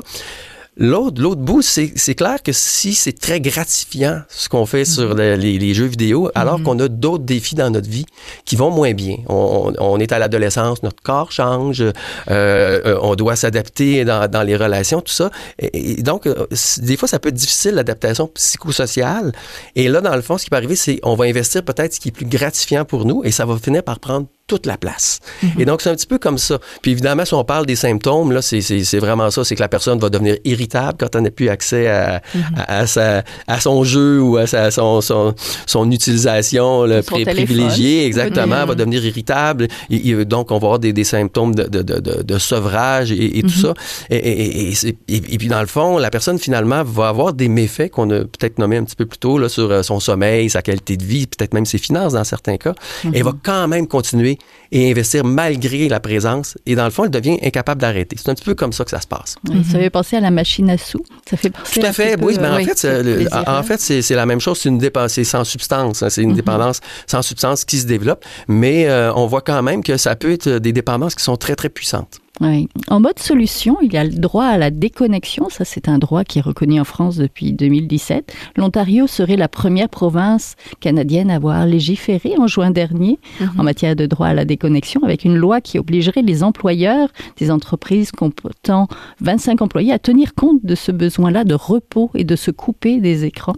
L'autre, 0.76 1.22
l'autre 1.22 1.42
bout, 1.42 1.62
c'est, 1.62 1.94
c'est 1.96 2.16
clair 2.16 2.42
que 2.42 2.52
si 2.52 2.96
c'est 2.96 3.12
très 3.20 3.40
gratifiant 3.40 4.22
ce 4.28 4.50
qu'on 4.50 4.66
fait 4.66 4.86
sur 4.86 5.14
le- 5.14 5.36
les, 5.36 5.60
les 5.60 5.74
jeux 5.76 5.86
vidéo, 5.86 6.32
alors 6.34 6.64
qu'on 6.64 6.80
a 6.80 6.88
d'autres 6.88 7.24
défis 7.26 7.54
dans 7.54 7.70
notre 7.70 7.88
vie 7.88 8.06
qui 8.44 8.56
vont 8.56 8.72
moins 8.72 8.94
bien. 8.94 9.18
On, 9.30 9.72
on- 9.80 10.00
est 10.00 10.12
à 10.12 10.18
l'adolescence, 10.18 10.82
notre 10.82 11.04
corps 11.04 11.32
change, 11.32 11.82
euh, 11.82 11.92
euh, 12.32 12.98
on 13.04 13.14
doit 13.16 13.36
s'adapter 13.36 14.04
dans, 14.04 14.28
dans 14.30 14.42
les 14.42 14.56
relations, 14.58 15.02
tout 15.02 15.14
ça. 15.14 15.30
Et, 15.60 16.00
et 16.00 16.04
donc, 16.04 16.26
euh, 16.26 16.48
des 16.80 16.98
fois, 16.98 17.08
ça 17.08 17.20
peut 17.20 17.30
être 17.30 17.36
difficile 17.36 17.76
l'adaptation 17.76 18.28
psychosociale. 18.28 19.32
Et 19.76 19.90
là, 19.90 20.02
dans 20.02 20.16
le 20.16 20.22
fond, 20.24 20.40
ce 20.40 20.46
qui 20.46 20.50
peut 20.50 20.56
arriver, 20.58 20.76
c'est 20.76 21.00
on 21.04 21.14
va 21.16 21.26
investir 21.26 21.64
peut-être 21.64 21.94
ce 21.94 22.00
qui 22.00 22.08
est 22.10 22.12
plus 22.12 22.26
gratifiant 22.26 22.84
pour 22.84 23.06
nous 23.06 23.22
et 23.24 23.32
ça 23.32 23.46
va 23.46 23.58
finir 23.58 23.84
par 23.84 24.00
prendre 24.00 24.26
toute 24.46 24.66
la 24.66 24.78
place. 24.78 25.20
Et 25.58 25.64
donc, 25.66 25.82
c'est 25.82 25.90
un 25.90 25.96
petit 25.96 26.06
peu 26.06 26.18
comme 26.18 26.38
ça. 26.38 26.60
Puis 26.82 26.92
évidemment, 26.92 27.24
si 27.24 27.34
on 27.34 27.46
parle 27.46 27.66
des 27.66 27.78
symptômes, 27.78 28.32
là, 28.34 28.42
c'est, 28.42 28.60
vraiment 29.00 29.32
ça, 29.32 29.44
c'est 29.46 29.56
que 29.56 29.62
la 29.62 29.70
personne 29.70 30.00
va 30.00 30.10
devenir 30.10 30.36
irritable 30.44 30.98
quand 31.00 31.16
elle 31.16 31.22
n'a 31.22 31.32
plus 31.32 31.48
accès 31.50 31.88
à, 31.88 32.22
à, 32.58 32.80
à 32.80 32.88
sa, 32.88 33.24
à 33.48 33.60
son 33.62 33.84
jeu 33.86 34.22
ou 34.22 34.36
à 34.38 34.46
sa, 34.46 34.70
son, 34.70 35.00
son, 35.00 35.34
son 35.66 35.90
utilisation 35.92 36.84
le 36.84 37.02
Son 37.02 37.22
privilégiée. 37.24 38.06
Exactement, 38.06 38.48
Mhm. 38.48 38.62
elle 38.64 38.68
va 38.68 38.76
devenir 38.76 39.06
irritable. 39.06 39.68
Et- 39.90 40.10
et 40.10 40.26
donc, 40.26 40.52
on 40.52 40.56
va 40.60 40.68
avoir 40.68 40.80
des, 40.80 40.92
des 40.94 41.04
symptômes 41.06 41.56
de, 41.56 41.64
de, 41.64 41.82
de, 42.22 42.38
sevrage 42.38 43.12
et, 43.14 43.40
et 43.40 43.44
tout 43.44 43.50
ça. 43.50 43.74
Et, 44.10 45.38
puis, 45.38 45.48
dans 45.48 45.62
le 45.62 45.68
fond, 45.68 45.98
la 45.98 46.10
personne, 46.10 46.38
finalement, 46.38 46.84
va 46.84 47.08
avoir 47.08 47.34
des 47.34 47.48
méfaits 47.48 47.90
qu'on 47.92 48.10
a 48.12 48.20
peut-être 48.20 48.58
nommés 48.60 48.78
un 48.78 48.84
petit 48.84 48.96
peu 48.96 49.06
plus 49.06 49.18
tôt 49.20 49.38
là, 49.38 49.50
sur 49.50 49.72
euh, 49.72 49.84
son 49.84 50.00
sommeil, 50.00 50.50
sa 50.50 50.62
qualité 50.62 50.98
de 50.98 51.04
vie, 51.06 51.28
peut-être 51.28 51.54
même 51.54 51.66
ses 51.66 51.78
finances 51.78 52.14
dans 52.14 52.24
certains 52.24 52.58
cas. 52.58 52.74
Et 53.06 53.18
elle 53.18 53.24
va 53.24 53.34
quand 53.44 53.68
même 53.68 53.88
continuer 53.88 54.33
et 54.72 54.90
investir 54.92 55.24
malgré 55.24 55.88
la 55.90 56.00
présence. 56.00 56.58
Et 56.66 56.76
dans 56.76 56.86
le 56.86 56.92
fond, 56.92 57.06
elle 57.06 57.12
devient 57.12 57.38
incapable 57.44 57.82
d'arrêter. 57.82 58.16
C'est 58.20 58.30
un 58.30 58.34
petit 58.36 58.44
peu 58.44 58.56
comme 58.56 58.74
ça 58.74 58.84
que 58.84 58.90
ça 58.92 59.02
se 59.02 59.08
passe. 59.08 59.36
Ça 59.72 59.80
fait 59.80 59.90
penser 59.90 60.18
à 60.18 60.20
la 60.20 60.32
machine 60.32 60.70
à 60.70 60.78
sous. 60.78 61.04
Ça 61.30 61.38
fait 61.38 61.50
penser 61.50 61.80
Tout 61.80 61.86
à 61.86 61.94
fait. 61.94 62.16
Oui, 62.22 62.38
mais 62.40 62.48
euh, 62.48 62.56
en 62.56 62.64
fait, 62.64 62.84
le- 63.04 63.28
en, 63.34 63.44
hein. 63.48 63.64
fait, 63.64 63.80
c'est, 63.80 64.16
la 64.16 64.26
même 64.26 64.40
chose. 64.40 64.60
C'est 64.60 64.70
une 64.70 64.78
dépendance, 64.78 65.22
sans 65.24 65.44
substance. 65.44 66.04
hein. 66.04 66.10
C'est 66.10 66.22
une 66.24 66.34
dépendance 66.34 66.80
sans 67.08 67.22
substance 67.22 67.66
qui 67.66 67.78
se 67.80 67.86
développe. 67.86 68.24
Mais 68.48 68.88
euh, 68.88 69.14
on 69.14 69.28
voit 69.28 69.42
quand 69.42 69.62
même 69.62 69.84
que 69.84 69.98
ça 69.98 70.16
peut 70.16 70.32
être 70.34 70.50
des 70.50 70.74
dépendances 70.74 71.16
qui 71.16 71.24
sont 71.24 71.38
très, 71.38 71.56
très 71.56 71.70
puissantes. 71.70 72.20
Oui. 72.42 72.68
En 72.88 73.00
mode 73.00 73.20
solution, 73.20 73.78
il 73.84 73.94
y 73.94 73.98
a 73.98 74.04
le 74.04 74.10
droit 74.10 74.46
à 74.46 74.58
la 74.58 74.72
déconnexion. 74.72 75.50
Ça, 75.50 75.66
c'est 75.66 75.88
un 75.88 76.00
droit 76.00 76.24
qui 76.24 76.40
est 76.40 76.42
reconnu 76.42 76.80
en 76.80 76.84
France 76.84 77.16
depuis 77.16 77.54
2017. 77.54 78.34
L'Ontario 78.58 79.06
serait 79.06 79.36
la 79.36 79.48
première 79.48 79.88
province 79.88 80.56
canadienne 80.80 81.30
à 81.30 81.36
avoir 81.36 81.68
légiféré 81.68 82.34
en 82.40 82.48
juin 82.48 82.72
dernier 82.72 83.20
en 83.58 83.64
matière 83.64 83.96
de 83.96 84.08
droit 84.08 84.28
à 84.28 84.34
la 84.34 84.46
déconnexion, 84.46 85.04
avec 85.04 85.26
une 85.26 85.36
loi 85.36 85.62
qui 85.62 85.78
obligerait 85.78 86.24
les 86.24 86.44
employeurs 86.44 87.10
des 87.38 87.52
entreprises 87.52 88.12
comportant 88.12 88.88
25 89.22 89.62
employés 89.62 89.94
à 89.94 90.00
tenir 90.00 90.34
compte 90.34 90.66
de 90.66 90.74
ce 90.74 90.92
besoin-là 90.92 91.44
de 91.44 91.54
repos 91.54 92.10
et 92.16 92.24
de 92.24 92.36
se 92.36 92.50
couper 92.50 93.00
des 93.00 93.26
écrans. 93.26 93.56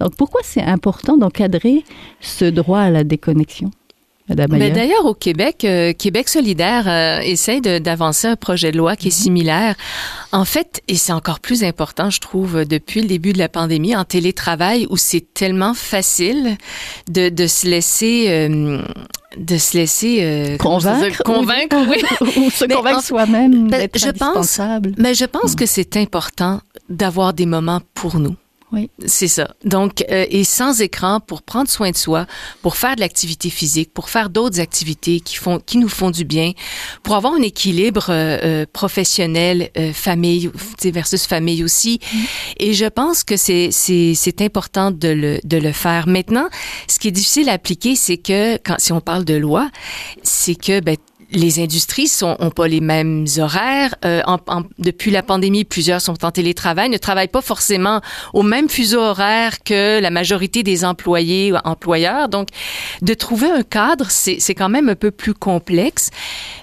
Donc, 0.00 0.16
pourquoi 0.16 0.40
c'est 0.42 0.62
important 0.62 1.16
d'encadrer 1.16 1.84
ce 2.20 2.44
droit 2.44 2.80
à 2.80 2.90
la 2.90 3.04
déconnexion? 3.04 3.70
D'ailleurs, 4.74 5.04
au 5.06 5.14
Québec, 5.14 5.64
euh, 5.64 5.92
Québec 5.92 6.28
solidaire 6.28 6.84
euh, 6.88 7.20
essaie 7.20 7.60
de- 7.60 7.78
d'avancer 7.78 8.26
un 8.26 8.36
projet 8.36 8.72
de 8.72 8.76
loi 8.78 8.96
qui 8.96 9.08
est 9.08 9.10
similaire. 9.12 9.76
En 10.32 10.44
fait, 10.44 10.82
et 10.88 10.96
c'est 10.96 11.12
encore 11.12 11.38
plus 11.40 11.62
important, 11.62 12.10
je 12.10 12.20
trouve, 12.20 12.64
depuis 12.64 13.02
le 13.02 13.06
début 13.08 13.32
de 13.32 13.38
la 13.38 13.48
pandémie, 13.48 13.94
en 13.94 14.04
télétravail, 14.04 14.86
où 14.90 14.96
c'est 14.96 15.24
tellement 15.32 15.74
facile 15.74 16.56
de, 17.08 17.28
de 17.28 17.46
se 17.46 17.66
laisser... 17.68 18.26
euh, 18.28 18.82
de 19.36 19.58
se 19.58 19.76
laisser 19.76 20.20
euh? 20.22 20.56
Convaincre 20.56 21.22
convaincre 21.22 21.76
oui. 21.90 22.02
ou 22.46 22.50
se 22.50 22.64
Mais 22.64 22.74
convaincre 22.74 23.02
soi-même 23.04 23.68
ben, 23.68 23.80
d'être 23.80 23.98
je 23.98 24.08
pense- 24.10 24.58
mais 24.96 25.12
je 25.12 25.26
pense 25.26 25.54
que 25.54 25.66
c'est 25.66 25.98
important 25.98 26.60
d'avoir 26.88 27.34
des 27.34 27.44
moments 27.44 27.80
pour 27.92 28.18
nous 28.18 28.34
Oui. 28.72 28.90
C'est 29.06 29.28
ça. 29.28 29.54
Donc, 29.64 30.04
euh, 30.10 30.26
et 30.28 30.42
sans 30.42 30.80
écran 30.80 31.20
pour 31.20 31.42
prendre 31.42 31.70
soin 31.70 31.92
de 31.92 31.96
soi, 31.96 32.26
pour 32.62 32.76
faire 32.76 32.96
de 32.96 33.00
l'activité 33.00 33.48
physique, 33.48 33.94
pour 33.94 34.10
faire 34.10 34.28
d'autres 34.28 34.58
activités 34.58 35.20
qui 35.20 35.36
font, 35.36 35.60
qui 35.60 35.78
nous 35.78 35.88
font 35.88 36.10
du 36.10 36.24
bien, 36.24 36.50
pour 37.04 37.14
avoir 37.14 37.34
un 37.34 37.42
équilibre 37.42 38.06
euh, 38.10 38.38
euh, 38.42 38.66
professionnel, 38.72 39.70
euh, 39.78 39.92
famille 39.92 40.50
versus 40.82 41.26
famille 41.26 41.62
aussi. 41.62 42.00
Et 42.58 42.74
je 42.74 42.86
pense 42.86 43.22
que 43.22 43.36
c'est 43.36 43.68
c'est 43.70 44.14
c'est 44.14 44.42
important 44.42 44.90
de 44.90 45.08
le 45.08 45.40
de 45.44 45.58
le 45.58 45.72
faire. 45.72 46.08
Maintenant, 46.08 46.48
ce 46.88 46.98
qui 46.98 47.08
est 47.08 47.12
difficile 47.12 47.48
à 47.48 47.52
appliquer, 47.52 47.94
c'est 47.94 48.18
que 48.18 48.56
quand 48.56 48.76
si 48.78 48.92
on 48.92 49.00
parle 49.00 49.24
de 49.24 49.34
loi, 49.34 49.70
c'est 50.24 50.56
que 50.56 50.80
ben 50.80 50.96
les 51.32 51.60
industries 51.60 52.08
sont, 52.08 52.36
ont 52.38 52.50
pas 52.50 52.68
les 52.68 52.80
mêmes 52.80 53.26
horaires. 53.38 53.94
Euh, 54.04 54.22
en, 54.26 54.38
depuis 54.78 55.10
la 55.10 55.22
pandémie, 55.22 55.64
plusieurs 55.64 56.00
sont 56.00 56.24
en 56.24 56.30
télétravail, 56.30 56.88
ne 56.88 56.98
travaillent 56.98 57.28
pas 57.28 57.42
forcément 57.42 58.00
au 58.32 58.42
même 58.42 58.68
fuseau 58.68 59.00
horaire 59.00 59.62
que 59.64 60.00
la 60.00 60.10
majorité 60.10 60.62
des 60.62 60.84
employés 60.84 61.52
ou 61.52 61.56
employeurs. 61.64 62.28
Donc, 62.28 62.48
de 63.02 63.14
trouver 63.14 63.50
un 63.50 63.62
cadre, 63.62 64.06
c'est 64.10 64.54
quand 64.54 64.68
même 64.68 64.88
un 64.88 64.94
peu 64.94 65.10
plus 65.10 65.34
complexe. 65.34 66.10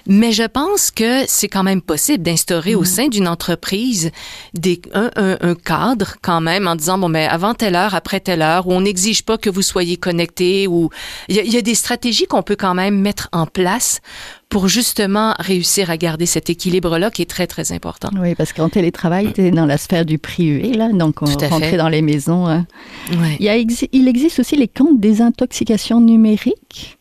Mais 0.06 0.32
je 0.32 0.44
pense 0.44 0.90
que 0.90 1.24
c'est 1.26 1.48
quand 1.48 1.62
même 1.62 1.82
possible 1.82 2.22
d'instaurer 2.22 2.74
au 2.74 2.82
mm-hmm. 2.82 2.86
sein 2.86 3.08
d'une 3.08 3.28
entreprise 3.28 4.10
des, 4.54 4.80
un, 4.92 5.10
un, 5.16 5.36
un, 5.40 5.54
cadre 5.54 6.16
quand 6.22 6.40
même 6.40 6.68
en 6.68 6.76
disant, 6.76 6.98
bon, 6.98 7.08
mais 7.08 7.26
avant 7.26 7.54
telle 7.54 7.74
heure, 7.74 7.94
après 7.94 8.20
telle 8.20 8.42
heure, 8.42 8.66
où 8.66 8.72
on 8.72 8.82
n'exige 8.82 9.22
pas 9.22 9.38
que 9.38 9.50
vous 9.50 9.62
soyez 9.62 9.96
connecté, 9.96 10.66
ou 10.66 10.90
il 11.28 11.36
y, 11.36 11.50
y, 11.50 11.56
a 11.56 11.62
des 11.62 11.74
stratégies 11.74 12.26
qu'on 12.26 12.42
peut 12.42 12.56
quand 12.56 12.74
même 12.74 12.98
mettre 12.98 13.28
en 13.32 13.46
place 13.46 14.00
pour 14.54 14.68
justement 14.68 15.34
réussir 15.40 15.90
à 15.90 15.96
garder 15.96 16.26
cet 16.26 16.48
équilibre-là 16.48 17.10
qui 17.10 17.22
est 17.22 17.28
très, 17.28 17.48
très 17.48 17.72
important. 17.72 18.10
Oui, 18.16 18.36
parce 18.36 18.52
qu'en 18.52 18.68
télétravail, 18.68 19.32
tu 19.32 19.40
es 19.40 19.50
dans 19.50 19.66
la 19.66 19.76
sphère 19.76 20.04
du 20.04 20.16
privé, 20.16 20.74
là, 20.74 20.90
donc 20.92 21.22
on 21.22 21.48
rentrer 21.48 21.76
dans 21.76 21.88
les 21.88 22.02
maisons. 22.02 22.46
Hein. 22.46 22.64
Il, 23.10 23.44
y 23.44 23.48
a, 23.48 23.56
il 23.56 24.06
existe 24.06 24.38
aussi 24.38 24.54
les 24.54 24.68
camps 24.68 24.92
de 24.92 25.00
désintoxication 25.00 26.00
numérique. 26.00 26.98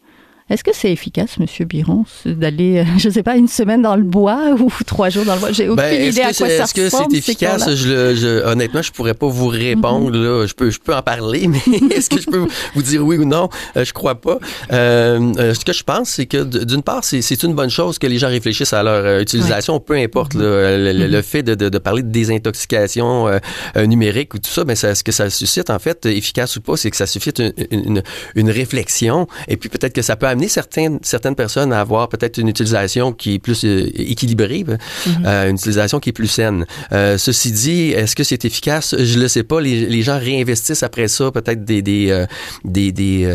Est-ce 0.53 0.63
que 0.63 0.71
c'est 0.71 0.91
efficace, 0.91 1.39
Monsieur 1.39 1.65
Biron, 1.65 2.05
d'aller, 2.25 2.77
euh, 2.77 2.83
je 2.99 3.07
ne 3.07 3.13
sais 3.13 3.23
pas, 3.23 3.35
une 3.37 3.47
semaine 3.47 3.81
dans 3.81 3.95
le 3.95 4.03
bois 4.03 4.51
ou 4.59 4.69
trois 4.85 5.09
jours 5.09 5.25
dans 5.25 5.33
le 5.33 5.39
bois? 5.39 5.51
J'ai 5.51 5.67
aucune 5.67 5.83
ben, 5.83 6.09
idée 6.09 6.21
à 6.21 6.31
quoi 6.31 6.47
ça 6.47 6.63
Est-ce 6.65 6.73
que 6.75 6.89
c'est 6.89 7.11
efficace? 7.11 7.73
je, 7.73 8.13
je, 8.13 8.45
Honnêtement, 8.45 8.83
je 8.83 8.91
pourrais 8.91 9.15
pas 9.15 9.25
vous 9.25 9.47
répondre. 9.47 10.11
Là. 10.11 10.45
Je 10.45 10.53
peux, 10.53 10.69
je 10.69 10.79
peux 10.79 10.93
en 10.93 11.01
parler, 11.01 11.47
mais 11.47 11.57
est-ce 11.89 12.07
que 12.07 12.21
je 12.21 12.29
peux 12.29 12.45
vous 12.75 12.81
dire 12.83 13.03
oui 13.03 13.17
ou 13.17 13.25
non? 13.25 13.49
Euh, 13.77 13.83
Je 13.83 13.93
crois 13.93 14.13
pas. 14.13 14.37
Euh, 14.71 15.53
ce 15.55 15.65
que 15.65 15.73
je 15.73 15.83
pense, 15.83 16.09
c'est 16.09 16.27
que 16.27 16.43
d'une 16.43 16.83
part, 16.83 17.03
c'est 17.03 17.43
une 17.43 17.55
bonne 17.55 17.71
chose 17.71 17.97
que 17.97 18.05
les 18.05 18.19
gens 18.19 18.29
réfléchissent 18.29 18.73
à 18.73 18.83
leur 18.83 19.21
utilisation, 19.21 19.79
peu 19.79 19.95
importe 19.95 20.35
mhm. 20.35 20.43
le, 20.43 21.07
mhm. 21.09 21.23
fait 21.23 21.41
de, 21.41 21.55
de, 21.55 21.69
de, 21.69 21.77
parler 21.79 22.03
de 22.03 22.11
désintoxication 22.11 23.27
numérique 23.75 24.35
ou 24.35 24.37
tout 24.37 24.51
ça. 24.51 24.63
Ben, 24.65 24.75
ça, 24.75 24.93
ce 24.93 25.03
que 25.03 25.11
ça 25.11 25.31
suscite 25.31 25.71
en 25.71 25.79
fait, 25.79 26.05
efficace 26.05 26.57
ou 26.57 26.61
pas, 26.61 26.77
c'est 26.77 26.91
que 26.91 26.97
ça 26.97 27.07
suscite 27.07 27.39
une, 27.39 27.53
une, 27.71 28.03
une 28.35 28.51
réflexion, 28.51 29.27
et 29.47 29.57
puis 29.57 29.69
peut-être 29.69 29.93
que 29.93 30.03
ça 30.03 30.15
peut 30.15 30.27
amener 30.27 30.42
certaines, 30.47 30.99
certaines 31.01 31.35
personnes 31.35 31.73
à 31.73 31.79
avoir 31.79 32.09
peut-être 32.09 32.37
une 32.37 32.47
utilisation 32.47 33.11
qui 33.11 33.35
est 33.35 33.39
plus 33.39 33.65
euh, 33.65 33.89
équilibrée, 33.95 34.63
ben, 34.63 34.77
mhm. 35.05 35.25
euh, 35.25 35.49
une 35.49 35.55
utilisation 35.55 35.99
qui 35.99 36.09
est 36.09 36.13
plus 36.13 36.27
saine. 36.27 36.65
Euh, 36.91 37.17
ceci 37.17 37.51
dit, 37.51 37.91
est-ce 37.91 38.15
que 38.15 38.23
c'est 38.23 38.45
efficace? 38.45 38.95
Je 38.97 39.19
le 39.19 39.27
sais 39.27 39.43
pas. 39.43 39.61
Les, 39.61 39.85
les, 39.85 40.01
gens 40.01 40.19
réinvestissent 40.19 40.83
après 40.83 41.07
ça 41.07 41.31
peut-être 41.31 41.63
des, 41.63 41.81
des, 41.81 42.25
des, 42.65 42.91
des, 42.91 43.27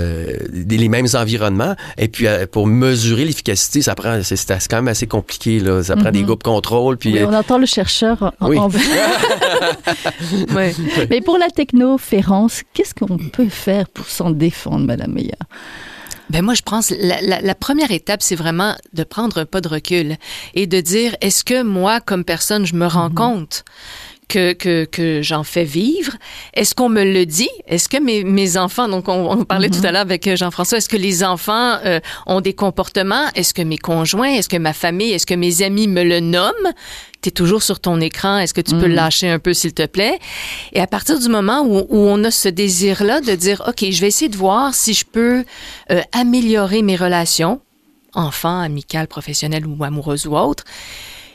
les 0.53 0.89
mêmes 0.89 1.07
environnements. 1.15 1.75
Et 1.97 2.09
puis, 2.09 2.27
pour 2.53 2.67
mesurer 2.67 3.25
l'efficacité, 3.25 3.83
ça 3.83 3.95
prend, 3.95 4.21
c'est, 4.23 4.69
quand 4.69 4.77
même 4.77 4.89
assez 4.89 5.07
compliqué, 5.07 5.61
là. 5.61 5.83
Ça 5.83 5.97
prend 5.97 6.11
des 6.11 6.21
mhm. 6.21 6.27
groupes 6.27 6.43
contrôle. 6.43 6.97
Puis, 6.97 7.17
on 7.25 7.33
entend 7.33 7.59
le 7.59 7.67
chercheur 7.67 8.35
en, 8.41 8.49
oui. 8.49 8.59
Mais 11.11 11.21
pour 11.21 11.39
la 11.39 11.49
technoférence, 11.49 12.63
qu'est-ce 12.75 12.95
qu'on 12.95 13.19
peut 13.19 13.49
faire 13.49 13.89
pour 13.89 14.07
s'en 14.07 14.31
défendre, 14.31 14.87
Madame 14.87 15.13
Meyer? 15.13 15.33
Ben 16.31 16.45
moi, 16.45 16.55
je 16.55 16.63
pense 16.63 16.91
la, 16.91 17.21
la, 17.23 17.41
la 17.41 17.55
première 17.55 17.91
étape, 17.91 18.23
c'est 18.23 18.37
vraiment 18.37 18.75
de 18.93 19.05
prendre 19.05 19.39
un 19.39 19.47
pas 19.47 19.61
de 19.61 19.69
recul 19.69 20.17
et 20.55 20.67
de 20.67 20.81
dire 20.81 21.17
est-ce 21.21 21.43
que 21.45 21.63
moi, 21.63 22.01
comme 22.01 22.25
personne, 22.25 22.67
je 22.67 22.75
me 22.75 22.87
rends 22.87 23.09
mm-hmm. 23.09 23.15
compte? 23.15 23.65
Que, 24.29 24.53
que, 24.53 24.85
que 24.85 25.23
j'en 25.23 25.43
fais 25.43 25.65
vivre. 25.65 26.13
Est-ce 26.55 26.75
qu'on 26.75 26.89
me 26.89 27.05
le 27.05 27.27
dit? 27.27 27.49
Est-ce 27.67 27.89
que 27.89 28.01
mes, 28.01 28.25
mes 28.25 28.57
enfants, 28.57 28.89
donc 28.89 29.09
on, 29.09 29.31
on 29.31 29.45
parlait 29.45 29.71
tout 29.71 29.79
à 29.79 29.89
mm-hmm. 29.89 29.93
l'heure 29.93 30.03
avec 30.03 30.27
euh, 30.27 30.37
Jean-François, 30.37 30.79
est-ce 30.79 30.89
que 30.89 30.97
les 30.97 31.25
enfants 31.25 31.79
euh, 31.85 32.01
ont 32.27 32.41
des 32.41 32.53
comportements? 32.53 33.29
Est-ce 33.35 33.55
que 33.55 33.63
mes 33.63 33.79
conjoints, 33.79 34.31
est-ce 34.31 34.49
que 34.49 34.57
ma 34.57 34.73
famille, 34.73 35.13
est-ce 35.13 35.27
que 35.27 35.35
mes 35.35 35.63
amis 35.63 35.89
me 35.89 36.03
le 36.05 36.21
nomment? 36.21 36.73
tu 37.21 37.31
es 37.31 37.33
toujours 37.33 37.63
sur 37.65 37.81
ton 37.81 38.01
écran, 38.01 38.39
est-ce 38.39 38.55
que 38.55 38.61
tu 38.61 38.77
peux 38.77 38.87
le 38.87 38.93
mm. 38.93 38.97
lâcher 38.97 39.29
un 39.29 39.39
peu, 39.39 39.53
s'il 39.53 39.75
te 39.75 39.87
plaît? 39.87 40.19
Et 40.73 40.81
à 40.81 40.87
partir 40.87 41.19
du 41.19 41.29
moment 41.29 41.63
où, 41.63 41.79
où 41.89 41.99
on 41.99 42.23
a 42.25 42.31
ce 42.31 42.49
désir-là 42.49 43.21
de 43.21 43.35
dire, 43.35 43.63
OK, 43.67 43.85
je 43.91 44.01
vais 44.01 44.07
essayer 44.07 44.29
de 44.29 44.37
voir 44.37 44.75
si 44.75 44.95
je 44.95 45.05
peux 45.05 45.45
euh, 45.91 46.01
améliorer 46.13 46.83
mes 46.83 46.95
relations, 46.95 47.61
enfants, 48.15 48.61
amicales, 48.61 49.09
professionnelles 49.09 49.67
ou 49.67 49.83
amoureuses 49.83 50.27
ou 50.27 50.37
autres, 50.37 50.65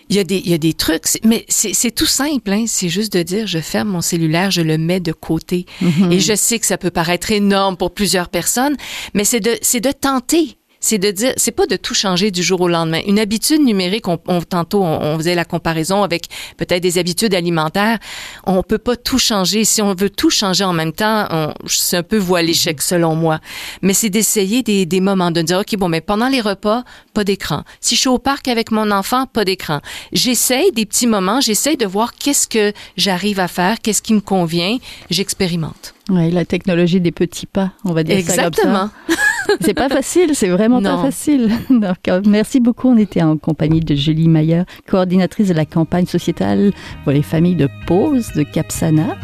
il 0.10 0.16
y, 0.16 0.20
a 0.20 0.24
des, 0.24 0.38
il 0.38 0.50
y 0.50 0.54
a 0.54 0.58
des 0.58 0.74
trucs, 0.74 1.04
mais 1.24 1.46
c'est 1.50 1.92
tout 1.94 2.06
simple. 2.06 2.52
Hein? 2.52 2.66
C'est 2.68 2.90
juste 2.90 3.14
de 3.14 3.24
dire, 3.24 3.48
je 3.48 3.60
ferme 3.60 3.90
mon 3.90 4.02
cellulaire, 4.02 4.52
je 4.52 4.62
le 4.62 4.78
mets 4.78 5.00
de 5.00 5.12
côté. 5.12 5.66
Mm-hmm. 5.82 6.12
Et 6.12 6.20
je 6.20 6.36
sais 6.36 6.60
que 6.60 6.66
ça 6.66 6.78
peut 6.78 6.92
paraître 6.92 7.32
énorme 7.32 7.78
pour 7.78 7.94
plusieurs 7.94 8.30
personnes, 8.30 8.76
mais 9.14 9.24
c'est 9.24 9.40
de, 9.40 9.52
de 9.52 9.92
tenter 9.92 10.58
c'est 10.84 10.98
de 10.98 11.12
dire, 11.12 11.32
c'est 11.38 11.54
pas 11.54 11.66
de 11.66 11.78
tout 11.78 11.94
changer 11.94 12.30
du 12.30 12.44
jour 12.44 12.60
au 12.60 12.68
lendemain. 12.68 13.00
Une 13.08 13.18
habitude 13.18 13.62
numérique, 13.62 14.10
on, 14.10 14.18
tantôt 14.18 14.84
on, 14.84 15.18
faisait 15.18 15.34
la 15.34 15.46
comparaison 15.46 16.04
avec 16.04 16.26
peut-être 16.58 16.84
des 16.84 16.98
habitudes 16.98 17.34
alimentaires. 17.34 18.00
On 18.46 18.62
peut 18.64 18.78
pas 18.78 18.98
tout 18.98 19.18
changer. 19.18 19.64
Si 19.64 19.82
on 19.82 19.96
veut 19.96 20.10
tout 20.10 20.30
changer 20.30 20.66
en 20.66 20.74
même 20.74 20.92
temps, 20.92 21.54
c'est 21.68 21.96
un 21.96 22.04
peu 22.04 22.18
voie 22.18 22.42
l'échec 22.42 22.82
selon 22.82 23.16
moi. 23.16 23.40
Mais 23.82 23.94
c'est 23.94 24.10
d'essayer 24.10 24.62
des, 24.62 24.86
des 24.86 25.00
moments 25.00 25.32
de 25.32 25.42
dire 25.42 25.60
ok 25.60 25.78
bon 25.78 25.88
mais 25.88 26.02
pendant 26.02 26.28
les 26.28 26.42
repas 26.42 26.84
pas 27.14 27.24
d'écran. 27.24 27.64
Si 27.80 27.96
je 27.96 28.02
suis 28.02 28.10
au 28.10 28.20
parc 28.20 28.50
avec 28.50 28.70
mon 28.70 28.92
enfant 28.92 29.26
pas 29.26 29.46
d'écran. 29.46 29.80
J'essaye 30.12 30.74
des 30.74 30.86
petits 30.86 31.08
moments. 31.08 31.40
J'essaye 31.40 31.78
de 31.78 31.86
voir 31.86 32.14
qu'est-ce 32.14 32.46
que 32.46 32.74
j'arrive 32.98 33.40
à 33.40 33.48
faire, 33.48 33.80
qu'est-ce 33.82 34.02
qui 34.02 34.14
me 34.14 34.20
convient. 34.20 34.78
J'expérimente. 35.10 35.94
Oui, 36.10 36.30
la 36.30 36.44
technologie 36.44 37.00
des 37.00 37.14
petits 37.14 37.46
pas, 37.46 37.72
on 37.86 37.94
va 37.94 38.04
dire 38.04 38.18
Exactement. 38.18 38.90
ça 38.90 38.92
comme 39.08 39.16
ça. 39.16 39.22
c'est 39.62 39.74
pas 39.74 39.90
facile, 39.90 40.32
c'est 40.34 40.50
vraiment 40.50 40.82
pas 40.82 41.02
facile. 41.02 41.50
merci 42.28 42.60
beaucoup. 42.60 42.90
On 42.90 42.98
était 42.98 43.22
en 43.22 43.38
compagnie 43.38 43.80
de 43.80 43.96
Julie 43.96 44.28
Mayer, 44.28 44.64
coordinatrice 44.88 45.50
de 45.50 45.54
la 45.54 45.66
campagne 45.66 46.06
sociétale 46.06 46.72
pour 47.04 47.12
les 47.12 47.22
familles 47.22 47.56
de 47.56 47.70
pause 47.88 48.32
de 48.36 48.44
Capsana, 48.44 49.18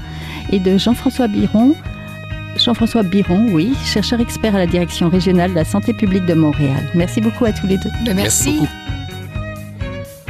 et 0.52 0.60
de 0.60 0.78
Jean-François 0.78 1.28
Biron. 1.28 1.76
Jean-François 2.58 3.04
Biron, 3.04 3.48
oui, 3.52 3.74
chercheur 3.86 4.20
expert 4.20 4.56
à 4.56 4.58
la 4.58 4.68
direction 4.68 5.10
régionale 5.10 5.52
de 5.52 5.56
la 5.56 5.66
santé 5.66 5.94
publique 5.94 6.26
de 6.26 6.34
Montréal. 6.34 6.90
Merci 6.94 7.22
beaucoup 7.22 7.46
à 7.46 7.54
tous 7.54 7.68
les 7.68 7.78
deux. 7.78 8.14
Merci. 8.14 8.60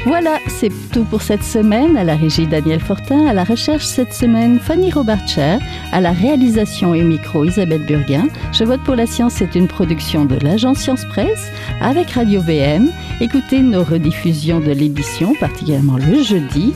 Voilà, 0.09 0.39
c'est 0.47 0.71
tout 0.91 1.03
pour 1.03 1.21
cette 1.21 1.43
semaine. 1.43 1.95
À 1.95 2.03
la 2.03 2.15
régie 2.15 2.47
Daniel 2.47 2.79
Fortin, 2.79 3.27
à 3.27 3.33
la 3.35 3.43
recherche 3.43 3.85
cette 3.85 4.11
semaine 4.11 4.59
Fanny 4.59 4.89
Robarcher, 4.89 5.59
à 5.91 6.01
la 6.01 6.11
réalisation 6.13 6.95
et 6.95 7.03
micro 7.03 7.45
Isabelle 7.45 7.85
Burguin. 7.85 8.27
Je 8.51 8.63
vote 8.63 8.81
pour 8.83 8.95
la 8.95 9.05
science, 9.05 9.33
c'est 9.33 9.53
une 9.53 9.67
production 9.67 10.25
de 10.25 10.35
l'agence 10.37 10.79
Science 10.79 11.05
Presse 11.05 11.51
avec 11.79 12.09
Radio 12.09 12.41
VM. 12.41 12.89
Écoutez 13.21 13.61
nos 13.61 13.83
rediffusions 13.83 14.59
de 14.59 14.71
l'émission, 14.71 15.35
particulièrement 15.39 15.97
le 15.97 16.23
jeudi. 16.23 16.73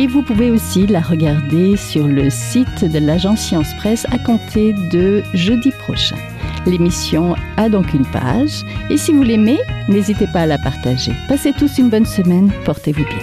Et 0.00 0.06
vous 0.06 0.22
pouvez 0.22 0.50
aussi 0.50 0.86
la 0.86 1.00
regarder 1.00 1.76
sur 1.76 2.08
le 2.08 2.30
site 2.30 2.86
de 2.86 2.98
l'agence 2.98 3.40
Science 3.40 3.74
Presse 3.76 4.06
à 4.10 4.16
compter 4.18 4.72
de 4.90 5.22
jeudi 5.34 5.72
prochain. 5.72 6.16
L'émission 6.64 7.36
a 7.58 7.68
donc 7.68 7.92
une 7.92 8.06
page 8.06 8.64
et 8.88 8.96
si 8.96 9.12
vous 9.12 9.22
l'aimez, 9.22 9.58
n'hésitez 9.90 10.26
pas 10.32 10.40
à 10.40 10.46
la 10.46 10.56
partager. 10.56 11.12
Passez 11.28 11.52
tous 11.52 11.76
une 11.76 11.90
bonne 11.90 12.06
semaine, 12.06 12.50
portez-vous 12.64 13.04
bien. 13.04 13.18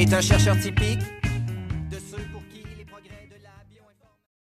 Est 0.00 0.12
un 0.12 0.20
chercheur 0.20 0.58
typique 0.58 0.98